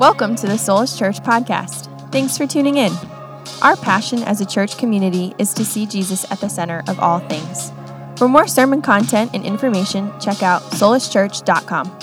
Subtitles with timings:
[0.00, 2.10] Welcome to the Solus Church podcast.
[2.10, 2.90] Thanks for tuning in.
[3.60, 7.18] Our passion as a church community is to see Jesus at the center of all
[7.18, 7.70] things.
[8.16, 11.98] For more sermon content and information, check out soluschurch.com.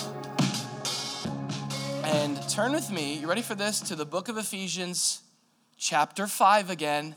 [2.03, 5.23] And turn with me, you ready for this, to the book of Ephesians,
[5.75, 7.15] chapter 5 again.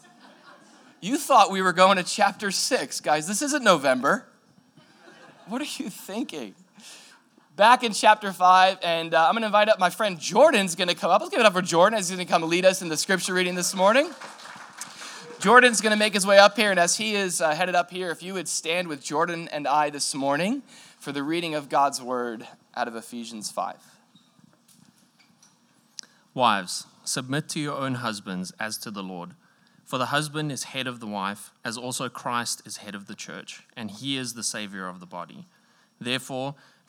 [1.03, 3.01] You thought we were going to chapter 6.
[3.03, 4.25] Guys, this isn't November.
[5.47, 6.55] What are you thinking?
[7.57, 10.89] Back in chapter 5, and uh, I'm going to invite up my friend Jordan's going
[10.89, 11.21] to come up.
[11.21, 12.97] Let's give it up for Jordan as he's going to come lead us in the
[12.97, 14.11] scripture reading this morning.
[15.41, 17.91] Jordan's going to make his way up here, and as he is uh, headed up
[17.91, 20.63] here, if you would stand with Jordan and I this morning
[20.99, 23.77] for the reading of God's word out of Ephesians 5.
[26.35, 29.31] Wives, submit to your own husbands as to the Lord.
[29.85, 33.17] For the husband is head of the wife, as also Christ is head of the
[33.17, 35.47] church, and he is the Savior of the body.
[36.01, 36.55] Therefore,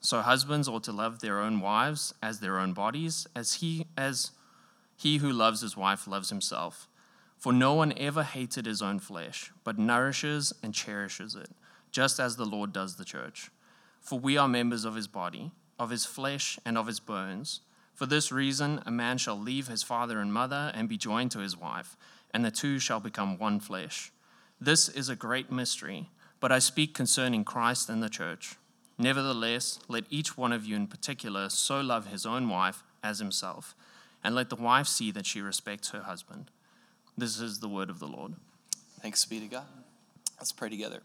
[0.00, 4.30] So husbands ought to love their own wives as their own bodies, as he as
[4.96, 6.88] he who loves his wife loves himself.
[7.36, 11.50] For no one ever hated his own flesh, but nourishes and cherishes it,
[11.90, 13.50] just as the Lord does the church.
[14.00, 17.60] For we are members of his body, of his flesh and of his bones.
[17.94, 21.38] For this reason a man shall leave his father and mother and be joined to
[21.38, 21.96] his wife,
[22.32, 24.12] and the two shall become one flesh.
[24.60, 28.56] This is a great mystery, but I speak concerning Christ and the church.
[29.00, 33.74] Nevertheless, let each one of you in particular so love his own wife as himself,
[34.22, 36.50] and let the wife see that she respects her husband.
[37.16, 38.34] This is the word of the Lord.
[39.00, 39.64] Thanks be to God.
[40.38, 41.00] Let's pray together.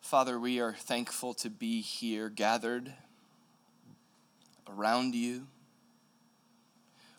[0.00, 2.92] Father, we are thankful to be here gathered
[4.68, 5.46] around you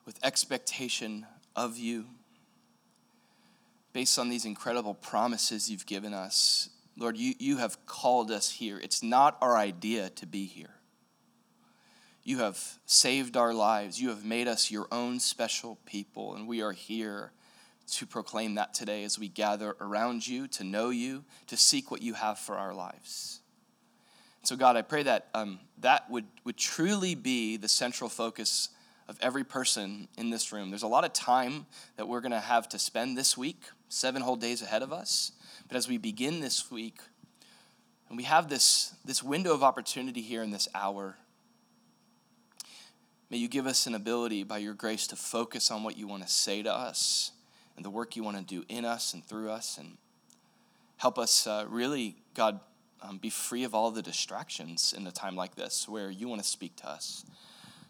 [0.05, 1.25] with expectation
[1.55, 2.07] of you
[3.93, 6.69] based on these incredible promises you've given us.
[6.97, 8.79] Lord, you, you have called us here.
[8.79, 10.75] It's not our idea to be here.
[12.23, 13.99] You have saved our lives.
[13.99, 17.31] You have made us your own special people, and we are here
[17.93, 22.01] to proclaim that today as we gather around you, to know you, to seek what
[22.01, 23.39] you have for our lives.
[24.43, 28.69] So, God, I pray that um, that would, would truly be the central focus
[29.07, 30.69] of every person in this room.
[30.69, 31.65] There's a lot of time
[31.97, 35.33] that we're going to have to spend this week seven whole days ahead of us.
[35.67, 36.99] But as we begin this week,
[38.07, 41.17] and we have this, this window of opportunity here in this hour,
[43.29, 46.23] may you give us an ability by your grace to focus on what you want
[46.23, 47.31] to say to us
[47.75, 49.77] and the work you want to do in us and through us.
[49.77, 49.97] And
[50.97, 52.59] help us uh, really, God,
[53.01, 56.41] um, be free of all the distractions in a time like this where you want
[56.41, 57.25] to speak to us.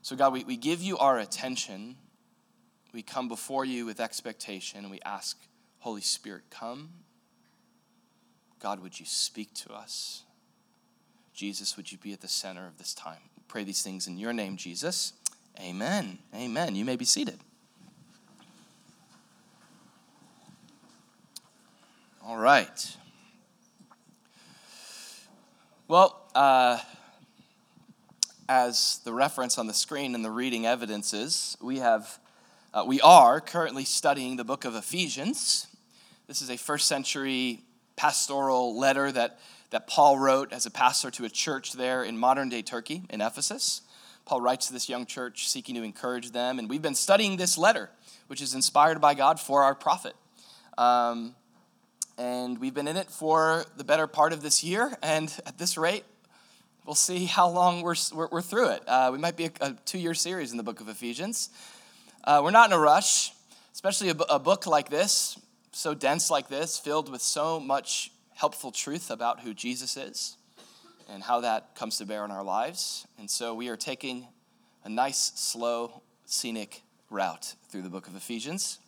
[0.02, 1.96] So, God, we, we give you our attention.
[2.94, 5.38] We come before you with expectation and we ask
[5.80, 6.90] Holy Spirit, come.
[8.60, 10.24] God, would you speak to us?
[11.34, 13.22] Jesus, would you be at the center of this time?
[13.38, 15.14] We pray these things in your name, Jesus.
[15.58, 16.20] Amen.
[16.36, 16.76] Amen.
[16.76, 17.40] You may be seated.
[22.26, 22.96] All right.
[25.88, 26.80] Well, uh,
[28.50, 32.20] as the reference on the screen and the reading evidences, we have
[32.74, 35.68] uh, we are currently studying the book of Ephesians.
[36.30, 37.64] This is a first century
[37.96, 39.40] pastoral letter that,
[39.72, 43.20] that Paul wrote as a pastor to a church there in modern day Turkey, in
[43.20, 43.82] Ephesus.
[44.26, 46.60] Paul writes to this young church seeking to encourage them.
[46.60, 47.90] And we've been studying this letter,
[48.28, 50.14] which is inspired by God for our profit.
[50.78, 51.34] Um,
[52.20, 54.96] and we've been in it for the better part of this year.
[55.02, 56.04] And at this rate,
[56.86, 58.84] we'll see how long we're, we're, we're through it.
[58.88, 61.50] Uh, we might be a, a two year series in the book of Ephesians.
[62.24, 63.32] Uh, we're not in a rush,
[63.74, 65.36] especially a, a book like this
[65.80, 70.36] so dense like this, filled with so much helpful truth about who Jesus is
[71.10, 73.08] and how that comes to bear in our lives.
[73.18, 74.28] And so we are taking
[74.84, 78.80] a nice, slow, scenic route through the book of Ephesians.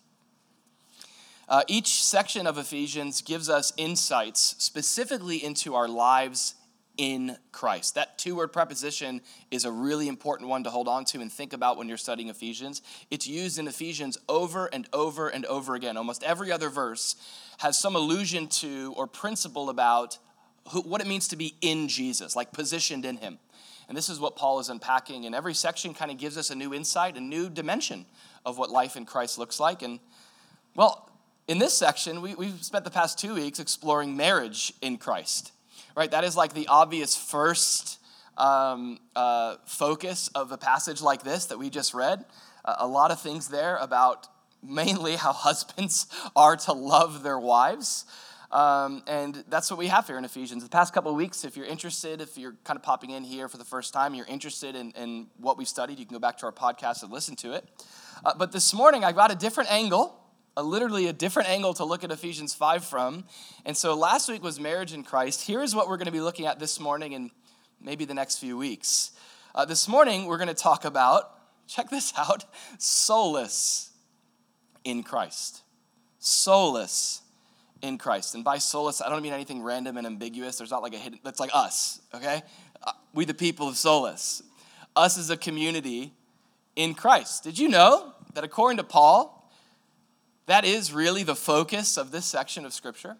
[1.47, 6.55] Uh, each section of Ephesians gives us insights specifically into our lives
[7.01, 7.95] in Christ.
[7.95, 11.51] That two word preposition is a really important one to hold on to and think
[11.51, 12.83] about when you're studying Ephesians.
[13.09, 15.97] It's used in Ephesians over and over and over again.
[15.97, 17.15] Almost every other verse
[17.57, 20.19] has some allusion to or principle about
[20.69, 23.39] who, what it means to be in Jesus, like positioned in Him.
[23.87, 25.25] And this is what Paul is unpacking.
[25.25, 28.05] And every section kind of gives us a new insight, a new dimension
[28.45, 29.81] of what life in Christ looks like.
[29.81, 29.99] And,
[30.75, 31.09] well,
[31.47, 35.51] in this section, we, we've spent the past two weeks exploring marriage in Christ,
[35.95, 36.11] right?
[36.11, 37.99] That is like the obvious first
[38.37, 42.25] um, uh, focus of a passage like this that we just read.
[42.63, 44.27] Uh, a lot of things there about
[44.63, 48.05] mainly how husbands are to love their wives.
[48.51, 50.63] Um, and that's what we have here in Ephesians.
[50.63, 53.47] The past couple of weeks, if you're interested, if you're kind of popping in here
[53.47, 56.37] for the first time, you're interested in, in what we've studied, you can go back
[56.39, 57.65] to our podcast and listen to it.
[58.25, 60.20] Uh, but this morning, I've got a different angle,
[60.61, 63.25] a, literally a different angle to look at Ephesians 5 from.
[63.65, 65.45] And so last week was marriage in Christ.
[65.45, 67.31] Here's what we're going to be looking at this morning and
[67.81, 69.11] maybe the next few weeks.
[69.53, 71.31] Uh, this morning, we're going to talk about,
[71.67, 72.45] check this out,
[72.77, 73.91] Solus
[74.83, 75.63] in Christ.
[76.19, 77.21] Solus
[77.81, 78.35] in Christ.
[78.35, 80.57] And by Solus, I don't mean anything random and ambiguous.
[80.57, 82.43] There's not like a hidden, that's like us, okay?
[82.83, 84.43] Uh, we, the people of Solus.
[84.95, 86.13] Us as a community
[86.75, 87.43] in Christ.
[87.43, 89.40] Did you know that according to Paul,
[90.45, 93.17] that is really the focus of this section of Scripture?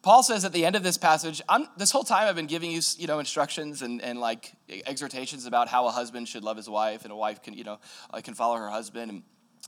[0.00, 1.42] Paul says at the end of this passage,
[1.76, 4.52] this whole time I've been giving you, you know, instructions and, and like
[4.86, 7.78] exhortations about how a husband should love his wife and a wife can, you know,
[8.12, 9.10] uh, can follow her husband.
[9.10, 9.22] And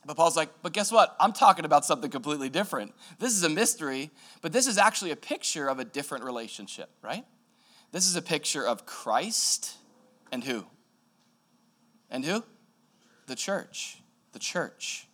[0.06, 1.17] but Paul's like, but guess what?
[1.19, 2.94] I'm talking about something completely different.
[3.19, 4.11] This is a mystery,
[4.41, 7.25] but this is actually a picture of a different relationship, right?
[7.93, 9.76] This is a picture of Christ
[10.31, 10.65] and who?
[12.09, 12.44] And who?
[13.26, 13.99] The church.
[14.33, 15.06] The church.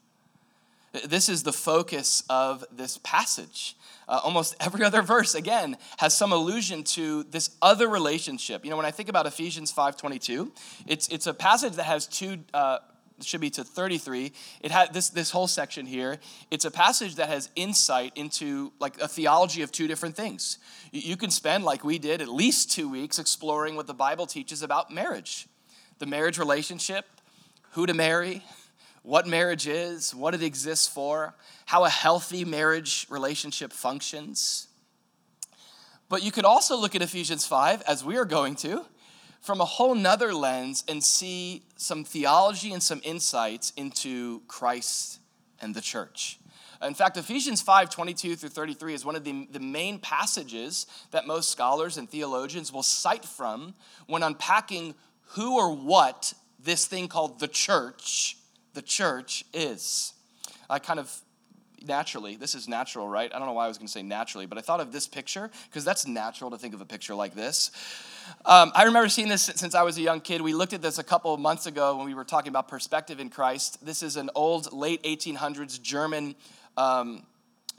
[1.04, 3.76] This is the focus of this passage.
[4.08, 8.64] Uh, almost every other verse, again, has some allusion to this other relationship.
[8.64, 10.50] You know, when I think about Ephesians 5.22,
[10.86, 12.78] it's, it's a passage that has two uh,
[13.22, 16.18] should be to 33 it had this this whole section here
[16.50, 20.58] it's a passage that has insight into like a theology of two different things
[20.92, 24.62] you can spend like we did at least two weeks exploring what the bible teaches
[24.62, 25.46] about marriage
[25.98, 27.06] the marriage relationship
[27.70, 28.42] who to marry
[29.06, 31.34] what marriage is what it exists for
[31.66, 34.68] how a healthy marriage relationship functions
[36.08, 38.84] but you could also look at ephesians 5 as we are going to
[39.46, 45.20] from a whole nother lens and see some theology and some insights into Christ
[45.60, 46.40] and the church.
[46.82, 51.28] In fact, Ephesians 5 22 through 33 is one of the, the main passages that
[51.28, 53.74] most scholars and theologians will cite from
[54.08, 54.94] when unpacking
[55.30, 58.36] who or what this thing called the church,
[58.76, 60.12] the church is.
[60.68, 61.10] I kind of
[61.86, 63.32] naturally, this is natural, right?
[63.34, 65.08] I don't know why I was going to say naturally, but I thought of this
[65.08, 67.70] picture because that's natural to think of a picture like this.
[68.44, 70.42] Um, I remember seeing this since I was a young kid.
[70.42, 73.18] We looked at this a couple of months ago when we were talking about perspective
[73.18, 73.84] in Christ.
[73.84, 76.34] This is an old, late 1800s German
[76.76, 77.24] um,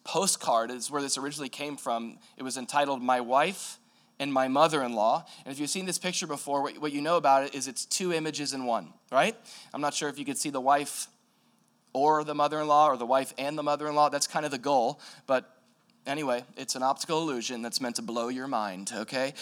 [0.03, 2.17] postcard, is where this originally came from.
[2.38, 3.77] It was entitled My Wife
[4.19, 5.25] and My Mother in Law.
[5.46, 7.86] And if you've seen this picture before, what, what you know about it is it's
[7.86, 9.36] two images in one, right?
[9.74, 11.08] I'm not sure if you could see the wife
[11.94, 14.10] or the mother in law or the wife and the mother in law.
[14.10, 15.00] That's kind of the goal.
[15.25, 15.52] But
[16.06, 19.34] anyway, it's an optical illusion that's meant to blow your mind, okay?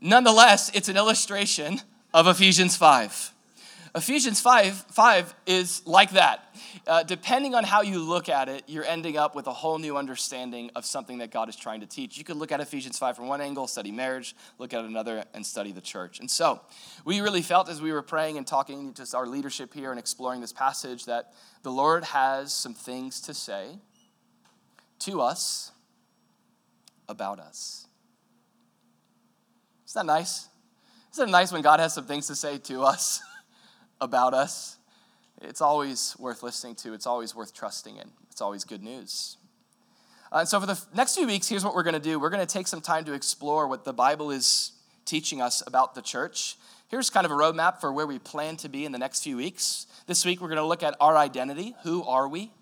[0.00, 1.80] Nonetheless, it's an illustration
[2.12, 3.32] of Ephesians 5.
[3.94, 6.54] Ephesians 5, 5 is like that.
[6.86, 9.96] Uh, depending on how you look at it, you're ending up with a whole new
[9.96, 12.16] understanding of something that God is trying to teach.
[12.16, 15.44] You could look at Ephesians 5 from one angle, study marriage, look at another, and
[15.44, 16.20] study the church.
[16.20, 16.60] And so,
[17.04, 20.40] we really felt as we were praying and talking to our leadership here and exploring
[20.40, 23.80] this passage that the Lord has some things to say
[25.00, 25.72] to us
[27.08, 27.88] about us.
[29.88, 30.48] Isn't that nice?
[31.12, 33.20] Isn't it nice when God has some things to say to us
[34.00, 34.78] about us?
[35.42, 39.36] It's always worth listening to, it's always worth trusting in, it's always good news.
[40.32, 42.30] Uh, and so, for the next few weeks, here's what we're going to do we're
[42.30, 44.72] going to take some time to explore what the Bible is
[45.04, 46.56] teaching us about the church.
[46.88, 49.36] Here's kind of a roadmap for where we plan to be in the next few
[49.36, 49.86] weeks.
[50.06, 51.74] This week, we're going to look at our identity.
[51.84, 52.52] Who are we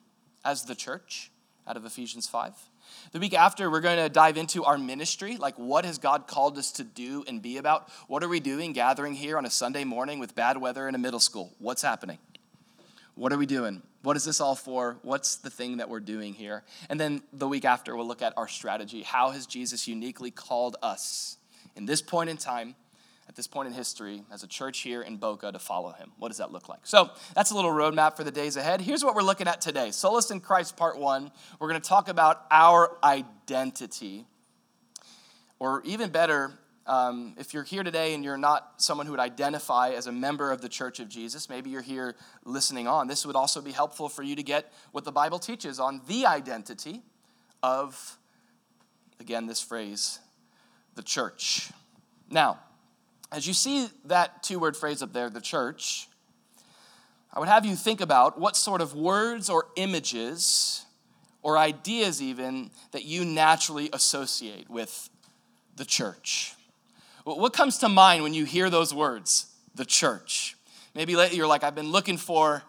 [0.45, 1.31] as the church
[1.69, 2.55] out of Ephesians 5?
[3.13, 5.37] The week after, we're going to dive into our ministry.
[5.37, 7.91] Like, what has God called us to do and be about?
[8.07, 10.99] What are we doing gathering here on a Sunday morning with bad weather in a
[10.99, 11.53] middle school?
[11.59, 12.19] What's happening?
[13.15, 13.83] What are we doing?
[14.03, 14.97] What is this all for?
[15.03, 16.65] What's the thing that we're doing here?
[16.89, 19.03] And then the week after, we'll look at our strategy.
[19.03, 21.37] How has Jesus uniquely called us
[21.77, 22.77] in this point in time
[23.29, 26.13] at this point in history as a church here in Boca to follow him.
[26.19, 26.81] What does that look like?
[26.85, 28.81] So that's a little roadmap for the days ahead.
[28.81, 31.31] Here's what we're looking at today Solus in Christ, part one.
[31.61, 34.27] We're going to talk about our identity.
[35.61, 36.53] Or even better,
[36.87, 40.53] um, if you're here today and you're not someone who would identify as a member
[40.53, 44.09] of the Church of Jesus, maybe you're here listening on, this would also be helpful
[44.09, 47.03] for you to get what the Bible teaches on the identity
[47.61, 48.17] of,
[49.19, 50.21] again, this phrase,
[50.95, 51.73] the church.
[52.31, 52.61] Now,
[53.31, 56.09] as you see that two word phrase up there, the church,
[57.33, 60.85] I would have you think about what sort of words or images
[61.43, 65.09] or ideas, even, that you naturally associate with
[65.77, 66.55] the church.
[67.25, 70.57] What comes to mind when you hear those words, the church?
[70.95, 72.63] Maybe lately you're like, I've been looking for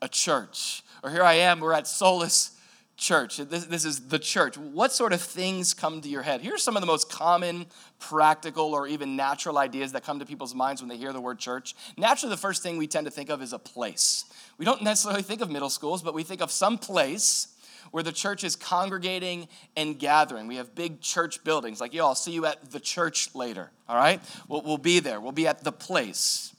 [0.00, 0.82] a church.
[1.02, 2.55] Or here I am, we're at Solus
[2.96, 3.36] church.
[3.36, 4.56] This, this is the church.
[4.56, 6.40] What sort of things come to your head?
[6.40, 7.66] Here are some of the most common,
[7.98, 11.38] practical, or even natural ideas that come to people's minds when they hear the word
[11.38, 11.74] church.
[11.96, 14.24] Naturally, the first thing we tend to think of is a place.
[14.58, 17.48] We don't necessarily think of middle schools, but we think of some place
[17.90, 20.46] where the church is congregating and gathering.
[20.46, 21.80] We have big church buildings.
[21.80, 24.20] Like, yo, I'll see you at the church later, all right?
[24.48, 25.20] We'll, we'll be there.
[25.20, 26.54] We'll be at the place.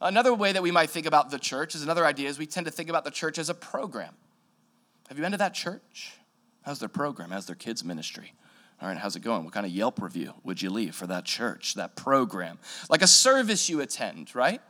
[0.00, 2.66] Another way that we might think about the church is another idea is we tend
[2.66, 4.14] to think about the church as a program.
[5.08, 6.14] Have you been to that church?
[6.62, 7.30] How's their program?
[7.30, 8.32] How's their kids' ministry?
[8.82, 9.44] All right, how's it going?
[9.44, 12.58] What kind of Yelp review would you leave for that church, that program?
[12.90, 14.60] Like a service you attend, right?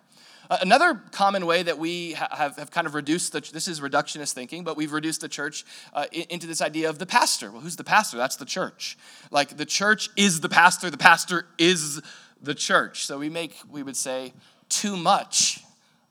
[0.49, 4.63] Another common way that we have, have kind of reduced the, this is reductionist thinking,
[4.63, 7.51] but we've reduced the church uh, into this idea of the pastor.
[7.51, 8.17] Well, who's the pastor?
[8.17, 8.97] That's the church.
[9.33, 12.01] Like the church is the pastor, the pastor is
[12.41, 13.07] the church.
[13.07, 14.35] So we make, we would say,
[14.69, 15.65] too much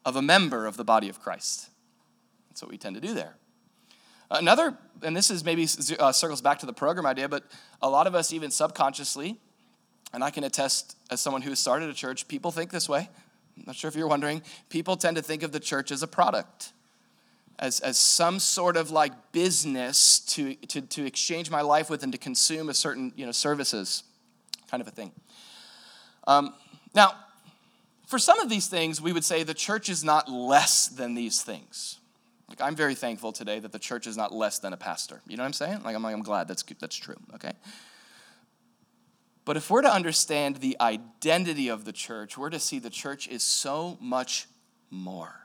[0.04, 1.70] of a member of the body of Christ.
[2.50, 3.36] That's what we tend to do there.
[4.32, 5.68] Another, and this is maybe
[6.00, 7.44] uh, circles back to the program idea, but
[7.82, 9.38] a lot of us, even subconsciously,
[10.14, 13.10] and I can attest as someone who has started a church, people think this way.
[13.58, 14.42] I'm not sure if you're wondering.
[14.70, 16.74] People tend to think of the church as a product,
[17.60, 22.12] as, as some sort of like business to, to, to exchange my life with and
[22.12, 24.04] to consume a certain you know, services
[24.70, 25.12] kind of a thing.
[26.28, 26.54] Um,
[26.94, 27.14] now,
[28.08, 31.42] for some of these things, we would say the church is not less than these
[31.42, 32.00] things.
[32.48, 35.22] Like I'm very thankful today that the church is not less than a pastor.
[35.28, 35.84] You know what I'm saying?
[35.84, 37.18] Like I'm like I'm glad that's that's true.
[37.34, 37.54] Okay.
[39.46, 43.28] But if we're to understand the identity of the church, we're to see the church
[43.28, 44.48] is so much
[44.90, 45.42] more.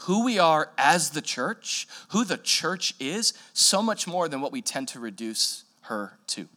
[0.00, 4.52] Who we are as the church, who the church is, so much more than what
[4.52, 6.48] we tend to reduce her to.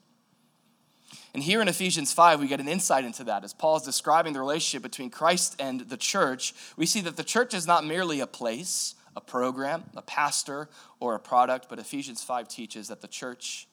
[1.34, 3.44] And here in Ephesians 5, we get an insight into that.
[3.44, 7.24] As Paul is describing the relationship between Christ and the church, we see that the
[7.24, 10.70] church is not merely a place, a program, a pastor,
[11.02, 13.68] or a product, but Ephesians 5 teaches that the church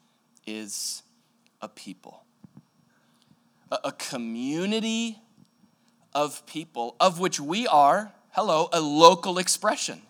[0.45, 1.05] is
[1.63, 2.25] a people,
[3.71, 5.21] a, community
[6.13, 10.03] of people, of which we are, hello, a local expression.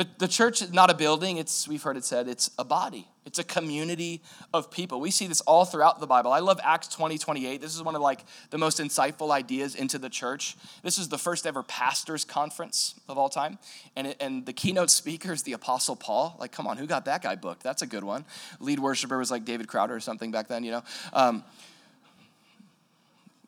[0.00, 3.06] The, the church is not a building, it's, we've heard it said, it's a body.
[3.26, 4.22] It's a community
[4.54, 4.98] of people.
[4.98, 6.32] We see this all throughout the Bible.
[6.32, 7.60] I love Acts 20, 28.
[7.60, 10.56] This is one of like the most insightful ideas into the church.
[10.82, 13.58] This is the first ever pastors conference of all time.
[13.94, 16.34] And, it, and the keynote speaker is the Apostle Paul.
[16.40, 17.62] Like, come on, who got that guy booked?
[17.62, 18.24] That's a good one.
[18.58, 20.82] Lead worshiper was like David Crowder or something back then, you know.
[21.12, 21.44] Um,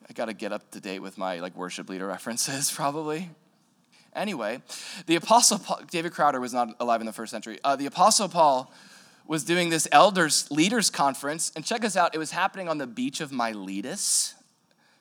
[0.07, 3.31] I got to get up to date with my like worship leader references probably.
[4.15, 4.61] Anyway,
[5.07, 7.59] the Apostle Paul, David Crowder was not alive in the first century.
[7.65, 8.73] Uh, the Apostle Paul
[9.27, 12.87] was doing this elders leaders conference, and check us out, it was happening on the
[12.87, 14.35] beach of Miletus.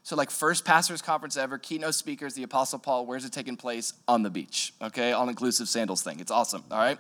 [0.04, 3.06] So, like, first pastors' conference ever, keynote speakers, the Apostle Paul.
[3.06, 3.94] Where's it taking place?
[4.08, 5.12] On the beach, okay?
[5.12, 6.20] All inclusive sandals thing.
[6.20, 6.98] It's awesome, all right?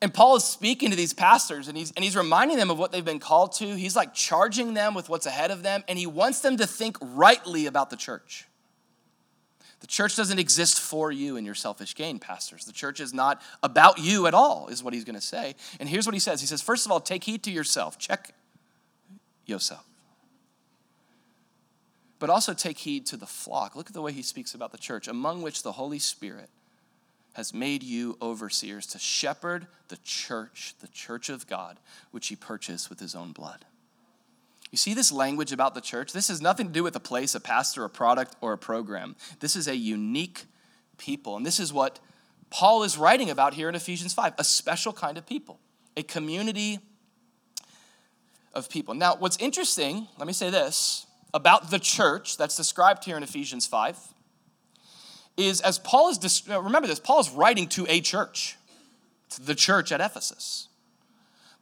[0.00, 2.90] And Paul is speaking to these pastors and he's, and he's reminding them of what
[2.90, 3.76] they've been called to.
[3.76, 6.96] He's like charging them with what's ahead of them, and he wants them to think
[7.00, 8.48] rightly about the church.
[9.82, 12.64] The church doesn't exist for you and your selfish gain, pastors.
[12.64, 15.56] The church is not about you at all, is what he's going to say.
[15.80, 17.98] And here's what he says He says, first of all, take heed to yourself.
[17.98, 18.32] Check
[19.44, 19.84] yourself.
[22.20, 23.74] But also take heed to the flock.
[23.74, 26.48] Look at the way he speaks about the church, among which the Holy Spirit
[27.32, 31.78] has made you overseers to shepherd the church, the church of God,
[32.12, 33.64] which he purchased with his own blood.
[34.72, 36.12] You see this language about the church?
[36.12, 39.14] This has nothing to do with a place, a pastor, a product, or a program.
[39.38, 40.46] This is a unique
[40.96, 41.36] people.
[41.36, 42.00] And this is what
[42.48, 45.60] Paul is writing about here in Ephesians 5 a special kind of people,
[45.96, 46.78] a community
[48.54, 48.94] of people.
[48.94, 53.66] Now, what's interesting, let me say this about the church that's described here in Ephesians
[53.66, 53.98] 5
[55.36, 58.56] is as Paul is, remember this, Paul is writing to a church,
[59.30, 60.68] to the church at Ephesus.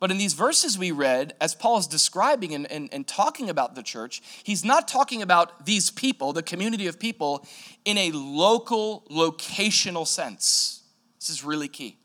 [0.00, 3.75] But in these verses we read, as Paul is describing and, and, and, talking about
[3.75, 7.47] the church, he's not talking about these people, the community of people,
[7.85, 10.83] in a local, locational sense.
[11.21, 11.99] This is really key.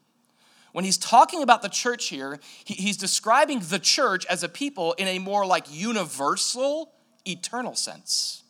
[0.73, 4.91] When he's talking about the church here, he, he's describing the church as a people
[4.93, 6.91] in a more like universal,
[7.25, 8.43] eternal sense.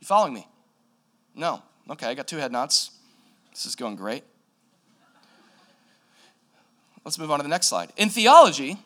[0.00, 0.48] You following me?
[1.34, 1.62] No.
[1.90, 2.90] Okay, I got two head nods.
[3.52, 4.24] This is going great.
[7.08, 7.90] Let's move on to the next slide.
[7.96, 8.76] In theology,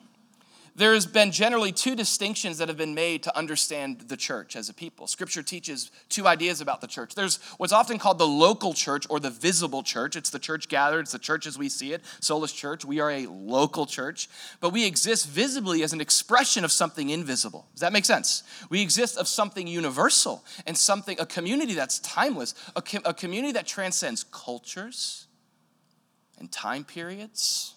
[0.77, 4.73] there's been generally two distinctions that have been made to understand the church as a
[4.73, 5.09] people.
[5.09, 7.17] Scripture teaches two ideas about the church.
[7.17, 10.15] There's what's often called the local church or the visible church.
[10.15, 12.01] It's the church gathered, it's the church as we see it.
[12.21, 14.29] Solus Church, we are a local church,
[14.61, 17.67] but we exist visibly as an expression of something invisible.
[17.73, 18.45] Does that make sense?
[18.71, 23.55] We exist of something universal and something, a community that's timeless, a, com- a community
[23.55, 25.27] that transcends cultures
[26.39, 27.75] and time periods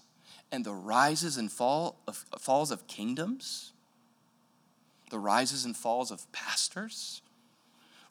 [0.51, 3.73] and the rises and fall of, falls of kingdoms,
[5.11, 7.21] the rises and falls of pastors.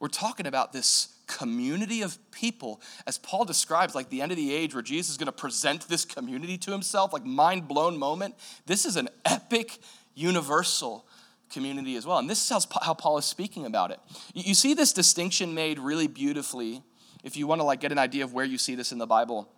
[0.01, 4.53] We're talking about this community of people, as Paul describes, like the end of the
[4.53, 8.35] age where Jesus is going to present this community to himself, like mind blown moment.
[8.67, 9.79] This is an epic,
[10.15, 11.07] universal
[11.51, 12.19] community as well.
[12.19, 14.01] And this is how Paul is speaking about it.
[14.35, 16.83] You see this distinction made really beautifully
[17.23, 19.07] if you want to like get an idea of where you see this in the
[19.07, 19.49] Bible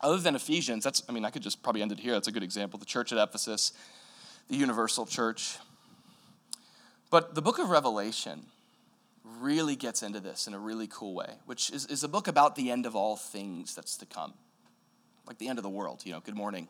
[0.00, 2.12] other than Ephesians, that's, I mean, I could just probably end it here.
[2.12, 2.78] That's a good example.
[2.78, 3.72] The church at Ephesus,
[4.48, 5.58] the universal church.
[7.10, 8.46] But the book of Revelation
[9.40, 12.56] really gets into this in a really cool way, which is, is a book about
[12.56, 14.34] the end of all things that's to come.
[15.26, 16.20] Like the end of the world, you know.
[16.20, 16.68] Good morning.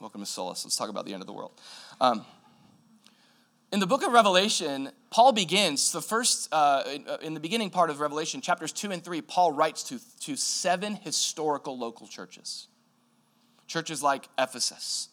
[0.00, 0.64] Welcome to Solus.
[0.64, 1.52] Let's talk about the end of the world.
[2.00, 2.24] Um,
[3.72, 6.84] in the book of Revelation, Paul begins the first, uh,
[7.22, 10.94] in the beginning part of Revelation, chapters two and three, Paul writes to, to seven
[10.94, 12.68] historical local churches.
[13.66, 15.08] Churches like Ephesus,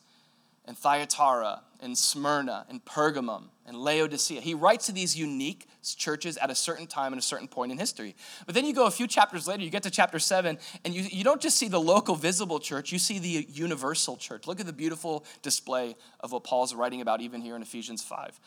[0.66, 4.42] and Thyatira and Smyrna and Pergamum and Laodicea.
[4.42, 5.68] He writes to these unique
[5.98, 8.16] churches at a certain time and a certain point in history.
[8.46, 11.04] But then you go a few chapters later, you get to chapter 7, and you,
[11.04, 14.48] you don't just see the local visible church, you see the universal church.
[14.48, 18.40] Look at the beautiful display of what Paul's writing about even here in Ephesians 5.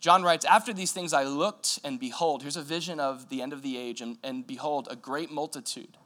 [0.00, 3.52] John writes, After these things I looked, and behold, here's a vision of the end
[3.52, 5.98] of the age, and, and behold, a great multitude,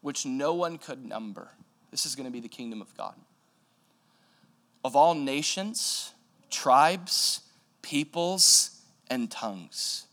[0.00, 1.50] which no one could number.
[1.90, 3.14] This is going to be the kingdom of God
[4.86, 6.12] of all nations,
[6.50, 7.40] tribes,
[7.82, 10.06] peoples, and tongues,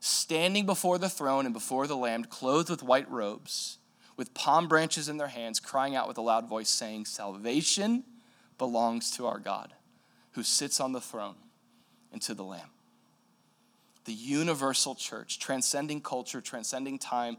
[0.00, 3.78] standing before the throne and before the Lamb, clothed with white robes,
[4.16, 8.04] with palm branches in their hands, crying out with a loud voice, saying, Salvation
[8.58, 9.72] belongs to our God,
[10.32, 11.36] who sits on the throne,
[12.12, 12.70] and to the Lamb.
[14.06, 17.36] The universal church, transcending culture, transcending time,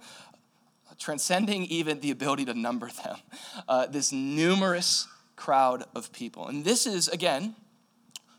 [0.99, 3.17] transcending even the ability to number them.
[3.67, 6.47] Uh, this numerous crowd of people.
[6.47, 7.55] And this is, again,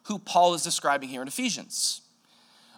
[0.03, 2.03] who Paul is describing here in Ephesians.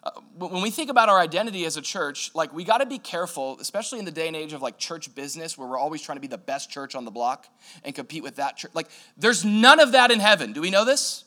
[0.03, 2.99] Uh, when we think about our identity as a church, like we got to be
[2.99, 6.17] careful, especially in the day and age of like church business, where we're always trying
[6.17, 7.47] to be the best church on the block
[7.85, 8.71] and compete with that church.
[8.75, 10.53] Like, there's none of that in heaven.
[10.53, 11.25] Do we know this?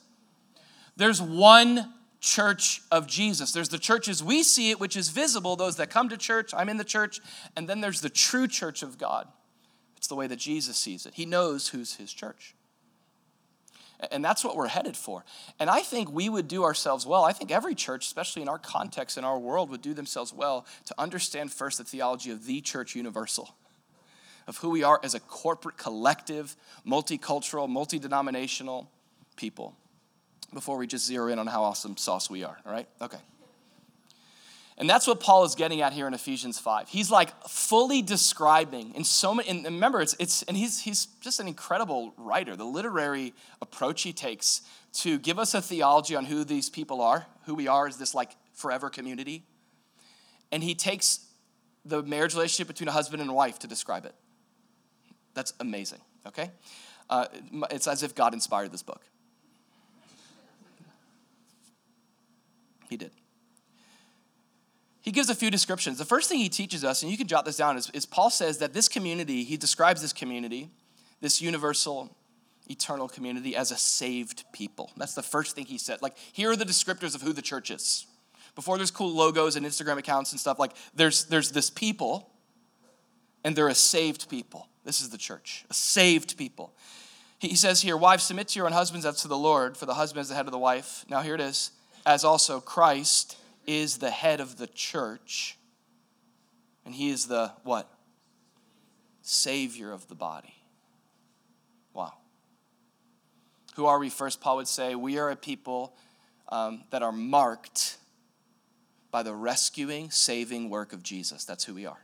[0.95, 3.51] There's one church of Jesus.
[3.51, 6.53] There's the church as we see it, which is visible, those that come to church,
[6.55, 7.19] I'm in the church,
[7.55, 9.27] and then there's the true church of God.
[9.97, 11.13] It's the way that Jesus sees it.
[11.15, 12.55] He knows who's his church.
[14.11, 15.23] And that's what we're headed for.
[15.59, 17.23] And I think we would do ourselves well.
[17.23, 20.65] I think every church, especially in our context, in our world, would do themselves well
[20.85, 23.55] to understand first the theology of the church universal,
[24.47, 28.89] of who we are as a corporate, collective, multicultural, multi denominational
[29.35, 29.75] people,
[30.53, 32.57] before we just zero in on how awesome sauce we are.
[32.65, 32.87] All right?
[33.01, 33.17] Okay.
[34.77, 36.89] And that's what Paul is getting at here in Ephesians 5.
[36.89, 41.39] He's like fully describing in so many, and remember, it's, it's and he's, he's just
[41.39, 42.55] an incredible writer.
[42.55, 44.61] The literary approach he takes
[44.93, 48.15] to give us a theology on who these people are, who we are as this
[48.15, 49.43] like forever community.
[50.51, 51.27] And he takes
[51.85, 54.15] the marriage relationship between a husband and wife to describe it.
[55.35, 56.51] That's amazing, okay?
[57.09, 57.25] Uh,
[57.69, 59.01] it's as if God inspired this book.
[62.89, 63.11] He did
[65.03, 65.97] he gives a few descriptions.
[65.97, 68.29] The first thing he teaches us, and you can jot this down, is, is, Paul
[68.29, 70.69] says that this community, he describes this community,
[71.19, 72.15] this universal,
[72.69, 74.91] eternal community, as a saved people.
[74.95, 76.01] That's the first thing he said.
[76.01, 78.07] Like, here are the descriptors of who the church is.
[78.55, 82.29] Before there's cool logos and Instagram accounts and stuff, like, there's, there's this people,
[83.43, 84.69] and they're a saved people.
[84.85, 86.73] This is the church, a saved people.
[87.39, 89.95] He says here, Wives, submit to your own husbands as to the Lord, for the
[89.95, 91.03] husband is the head of the wife.
[91.09, 91.71] Now, here it is,
[92.05, 93.35] as also Christ
[93.65, 95.57] is the head of the church,
[96.85, 97.89] and he is the what?
[99.21, 100.53] Savior of the body.
[101.93, 102.13] Wow.
[103.75, 104.09] Who are we?
[104.09, 105.95] First, Paul would say, we are a people
[106.49, 107.97] um, that are marked
[109.11, 111.45] by the rescuing, saving work of Jesus.
[111.45, 112.03] That's who we are.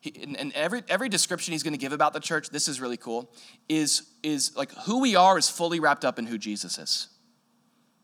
[0.00, 2.80] He, and, and every, every description he's going to give about the church, this is
[2.80, 3.30] really cool,
[3.68, 7.08] is, is like who we are is fully wrapped up in who Jesus is.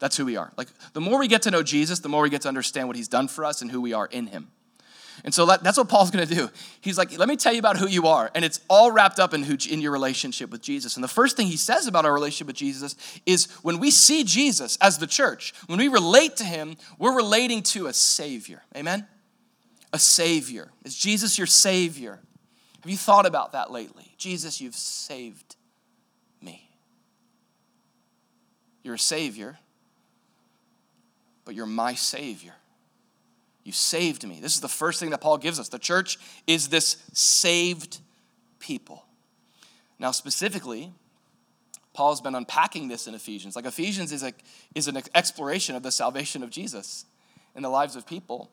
[0.02, 0.52] That's who we are.
[0.56, 2.96] Like the more we get to know Jesus, the more we get to understand what
[2.96, 4.48] he's done for us and who we are in him.
[5.22, 6.50] And so that's what Paul's going to do.
[6.80, 8.28] He's like, let me tell you about who you are.
[8.34, 10.96] And it's all wrapped up in, who, in your relationship with Jesus.
[10.96, 14.24] And the first thing he says about our relationship with Jesus is when we see
[14.24, 18.64] Jesus as the church, when we relate to him, we're relating to a Savior.
[18.76, 19.06] Amen?
[19.92, 20.72] A Savior.
[20.84, 22.18] Is Jesus your Savior?
[22.80, 24.14] Have you thought about that lately?
[24.18, 25.54] Jesus, you've saved
[26.40, 26.68] me.
[28.82, 29.58] You're a Savior,
[31.44, 32.55] but you're my Savior.
[33.64, 34.40] You saved me.
[34.40, 35.68] This is the first thing that Paul gives us.
[35.68, 37.98] The church is this saved
[38.59, 39.05] people.
[39.98, 40.92] Now, specifically,
[41.94, 43.55] Paul's been unpacking this in Ephesians.
[43.55, 44.33] Like Ephesians is, a,
[44.74, 47.05] is an exploration of the salvation of Jesus
[47.55, 48.50] in the lives of people.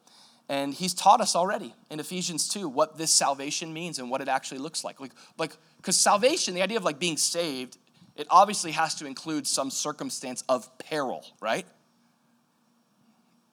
[0.48, 4.28] And he's taught us already in Ephesians 2 what this salvation means and what it
[4.28, 5.00] actually looks like.
[5.00, 7.78] Like, like because salvation, the idea of like being saved,
[8.16, 11.66] it obviously has to include some circumstance of peril, right?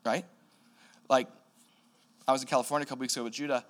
[0.06, 0.24] Right?
[1.10, 1.28] Like
[2.28, 3.64] I was in California a couple weeks ago with Judah,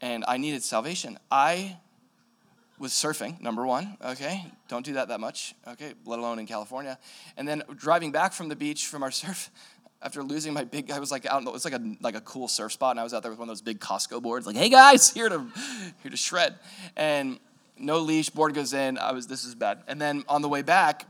[0.00, 1.18] and I needed salvation.
[1.30, 1.76] I
[2.78, 4.46] was surfing, number one, okay?
[4.68, 5.94] Don't do that that much, okay?
[6.04, 6.98] Let alone in California.
[7.36, 9.50] And then driving back from the beach from our surf,
[10.00, 12.46] after losing my big, I was like out, it was like a, like a cool
[12.46, 14.56] surf spot, and I was out there with one of those big Costco boards, like,
[14.56, 15.46] hey guys, here to,
[16.02, 16.54] here to shred.
[16.96, 17.40] And
[17.76, 19.82] no leash, board goes in, I was, this is bad.
[19.88, 21.04] And then on the way back,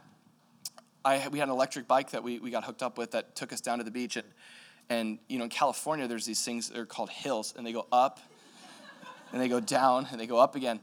[1.09, 3.53] I, we had an electric bike that we, we got hooked up with that took
[3.53, 4.27] us down to the beach, and
[4.90, 7.87] and you know, in California, there's these things that are called hills, and they go
[7.92, 8.21] up,
[9.33, 10.81] and they go down, and they go up again.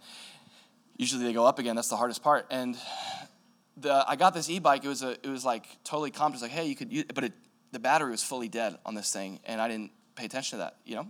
[0.98, 1.76] Usually, they go up again.
[1.76, 2.48] That's the hardest part.
[2.50, 2.78] And
[3.78, 4.84] the I got this e-bike.
[4.84, 6.34] It was a it was like totally calm.
[6.34, 7.34] It's like, hey, you could, use, but it,
[7.72, 10.78] the battery was fully dead on this thing, and I didn't pay attention to that.
[10.86, 11.08] You know,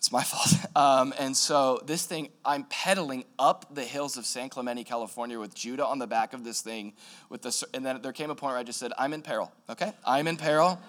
[0.00, 0.48] it's my fault.
[0.76, 5.52] Um, and so this thing, I'm pedaling up the hills of San Clemente, California, with
[5.52, 6.94] Judah on the back of this thing.
[7.28, 9.52] With the and then there came a point where I just said, I'm in peril.
[9.68, 10.80] Okay, I'm in peril.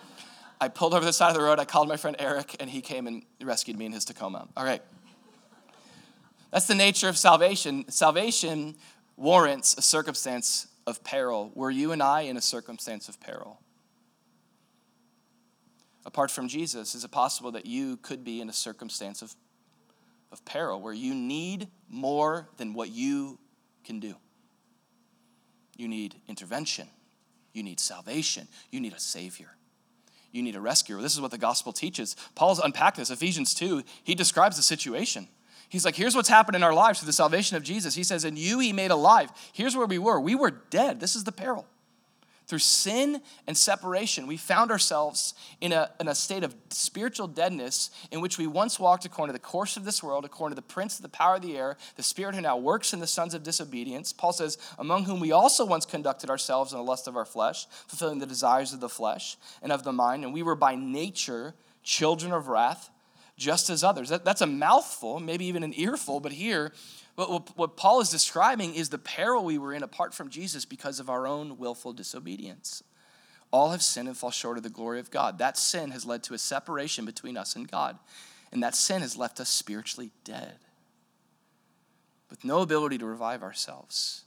[0.61, 1.59] I pulled over the side of the road.
[1.59, 4.47] I called my friend Eric, and he came and rescued me in his Tacoma.
[4.55, 4.83] All right.
[6.51, 7.89] That's the nature of salvation.
[7.89, 8.75] Salvation
[9.17, 11.51] warrants a circumstance of peril.
[11.55, 13.59] Were you and I in a circumstance of peril?
[16.05, 19.35] Apart from Jesus, is it possible that you could be in a circumstance of,
[20.31, 23.37] of peril where you need more than what you
[23.83, 24.15] can do?
[25.77, 26.87] You need intervention,
[27.53, 29.51] you need salvation, you need a Savior
[30.31, 31.01] you need a rescuer.
[31.01, 32.15] This is what the gospel teaches.
[32.35, 33.09] Paul's unpacked this.
[33.09, 35.27] Ephesians 2, he describes the situation.
[35.69, 37.95] He's like, here's what's happened in our lives through the salvation of Jesus.
[37.95, 39.29] He says, and you he made alive.
[39.53, 40.19] Here's where we were.
[40.19, 40.99] We were dead.
[40.99, 41.65] This is the peril.
[42.51, 47.91] Through sin and separation, we found ourselves in a, in a state of spiritual deadness
[48.11, 50.67] in which we once walked according to the course of this world, according to the
[50.67, 53.33] prince of the power of the air, the spirit who now works in the sons
[53.33, 54.11] of disobedience.
[54.11, 57.67] Paul says, among whom we also once conducted ourselves in the lust of our flesh,
[57.87, 61.53] fulfilling the desires of the flesh and of the mind, and we were by nature
[61.83, 62.89] children of wrath,
[63.37, 64.09] just as others.
[64.09, 66.73] That, that's a mouthful, maybe even an earful, but here,
[67.15, 70.99] what, what Paul is describing is the peril we were in apart from Jesus because
[70.99, 72.83] of our own willful disobedience.
[73.51, 75.37] All have sinned and fall short of the glory of God.
[75.37, 77.99] That sin has led to a separation between us and God.
[78.51, 80.55] And that sin has left us spiritually dead
[82.29, 84.23] with no ability to revive ourselves.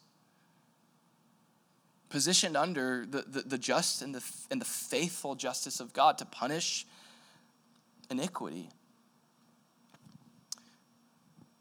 [2.10, 6.26] Positioned under the, the, the just and the, and the faithful justice of God to
[6.26, 6.86] punish
[8.10, 8.68] iniquity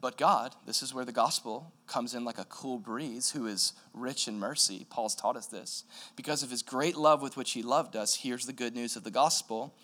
[0.04, 3.72] but God, this is where the gospel comes in like a cool breeze, who is
[3.94, 4.86] rich in mercy.
[4.90, 5.84] Paul's taught us this.
[6.14, 9.04] Because of his great love with which he loved us, here's the good news of
[9.04, 9.74] the gospel.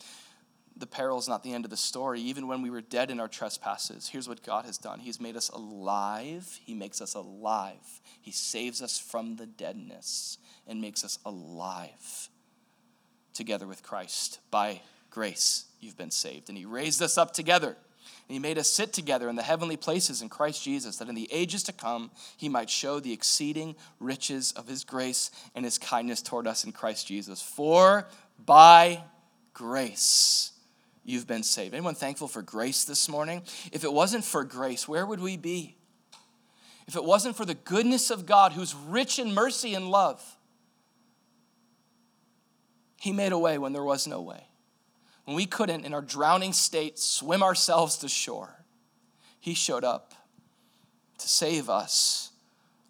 [0.77, 2.21] The peril is not the end of the story.
[2.21, 5.39] Even when we were dead in our trespasses, here's what God has done He's made
[5.39, 6.61] us alive.
[6.67, 8.03] He makes us alive.
[8.21, 12.29] He saves us from the deadness and makes us alive
[13.33, 14.41] together with Christ.
[14.51, 16.51] By grace, you've been saved.
[16.51, 17.79] And He raised us up together
[18.31, 21.17] and he made us sit together in the heavenly places in Christ Jesus, that in
[21.17, 25.79] the ages to come he might show the exceeding riches of his grace and his
[25.79, 27.43] kindness toward us in Christ Jesus.
[27.43, 28.07] For
[28.47, 29.03] by
[29.53, 30.53] grace
[31.03, 31.75] you've been saved.
[31.75, 33.43] Anyone thankful for grace this morning?
[33.73, 35.77] If it wasn't for grace, where would we be?
[36.87, 40.23] If it wasn't for the goodness of God, who's rich in mercy and love,
[43.01, 44.45] he made a way when there was no way
[45.31, 48.65] when we couldn't, in our drowning state, swim ourselves to shore,
[49.39, 50.13] He showed up
[51.19, 52.33] to save us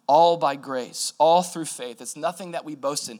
[0.07, 2.01] all by grace, all through faith.
[2.01, 3.19] It's nothing that we boast in.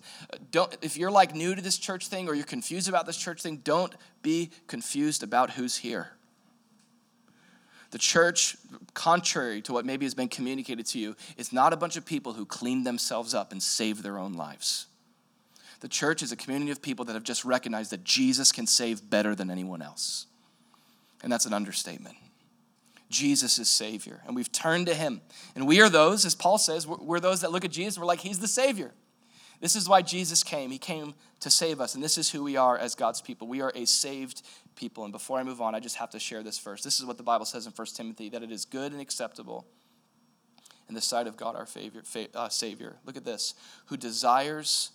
[0.49, 3.43] Don't, if you're like new to this church thing or you're confused about this church
[3.43, 6.13] thing, don't be confused about who's here.
[7.91, 8.57] The church,
[8.95, 12.33] contrary to what maybe has been communicated to you, is not a bunch of people
[12.33, 14.87] who clean themselves up and save their own lives.
[15.81, 19.09] The church is a community of people that have just recognized that Jesus can save
[19.09, 20.27] better than anyone else.
[21.23, 22.15] And that's an understatement.
[23.09, 25.21] Jesus is Savior, and we've turned to Him.
[25.53, 28.21] And we are those, as Paul says, we're those that look at Jesus, we're like,
[28.21, 28.91] He's the Savior.
[29.59, 30.71] This is why Jesus came.
[30.71, 33.47] He came to save us, and this is who we are as God's people.
[33.47, 34.41] We are a saved
[34.75, 35.03] people.
[35.03, 36.83] And before I move on, I just have to share this first.
[36.83, 39.67] This is what the Bible says in 1 Timothy that it is good and acceptable
[40.89, 41.67] in the sight of God our
[42.33, 42.95] uh, Savior.
[43.05, 43.53] Look at this
[43.85, 44.91] who desires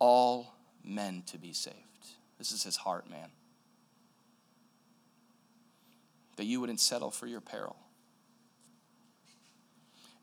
[0.00, 1.76] all men to be saved.
[2.38, 3.28] This is his heart, man.
[6.36, 7.76] That you wouldn't settle for your peril.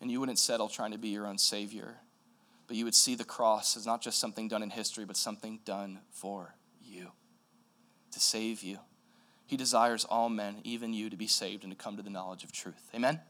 [0.02, 1.96] And you wouldn't settle trying to be your own Savior
[2.68, 5.60] but you would see the cross as not just something done in history, but something
[5.63, 7.12] done for you
[8.12, 8.80] to save you.
[9.46, 12.44] He desires all men, even you, to be saved and to come to the knowledge
[12.44, 12.90] of truth.
[12.94, 13.22] Amen?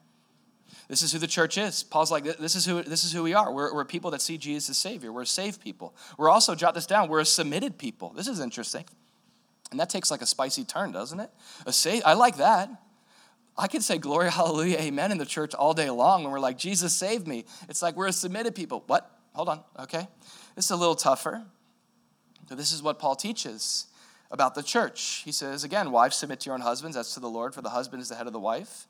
[0.88, 1.84] This is who the church is.
[1.84, 3.52] Paul's like, this is who, this is who we are.
[3.52, 5.12] We're, we're people that see Jesus as Savior.
[5.12, 5.96] We're saved people.
[6.18, 8.14] We're also, jot this down, we're a submitted people.
[8.16, 8.86] This is interesting.
[9.72, 11.30] And that takes like a spicy turn, doesn't it?
[11.66, 12.70] A I like that.
[13.58, 16.58] I could say glory, hallelujah, amen in the church all day long when we're like,
[16.58, 17.46] Jesus saved me.
[17.68, 18.84] It's like we're a submitted people.
[18.88, 19.12] What?
[19.38, 20.08] hold on, okay?
[20.56, 21.46] This is a little tougher.
[22.50, 23.86] So this is what Paul teaches
[24.32, 25.22] about the church.
[25.24, 27.70] He says, again, wives, submit to your own husbands as to the Lord, for the
[27.70, 28.88] husband is the head of the wife,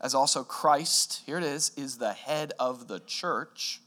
[0.00, 3.80] as also Christ, here it is, is the head of the church,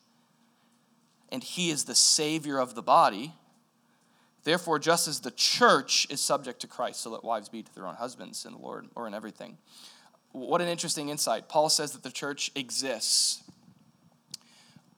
[1.29, 3.33] and he is the Savior of the body.
[4.43, 7.87] Therefore, just as the church is subject to Christ, so let wives be to their
[7.87, 9.57] own husbands in the Lord or in everything.
[10.31, 11.47] What an interesting insight.
[11.47, 13.43] Paul says that the church exists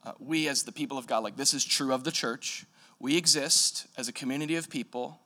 [0.06, 2.64] uh, we, as the people of God, like this is true of the church,
[3.00, 5.18] we exist as a community of people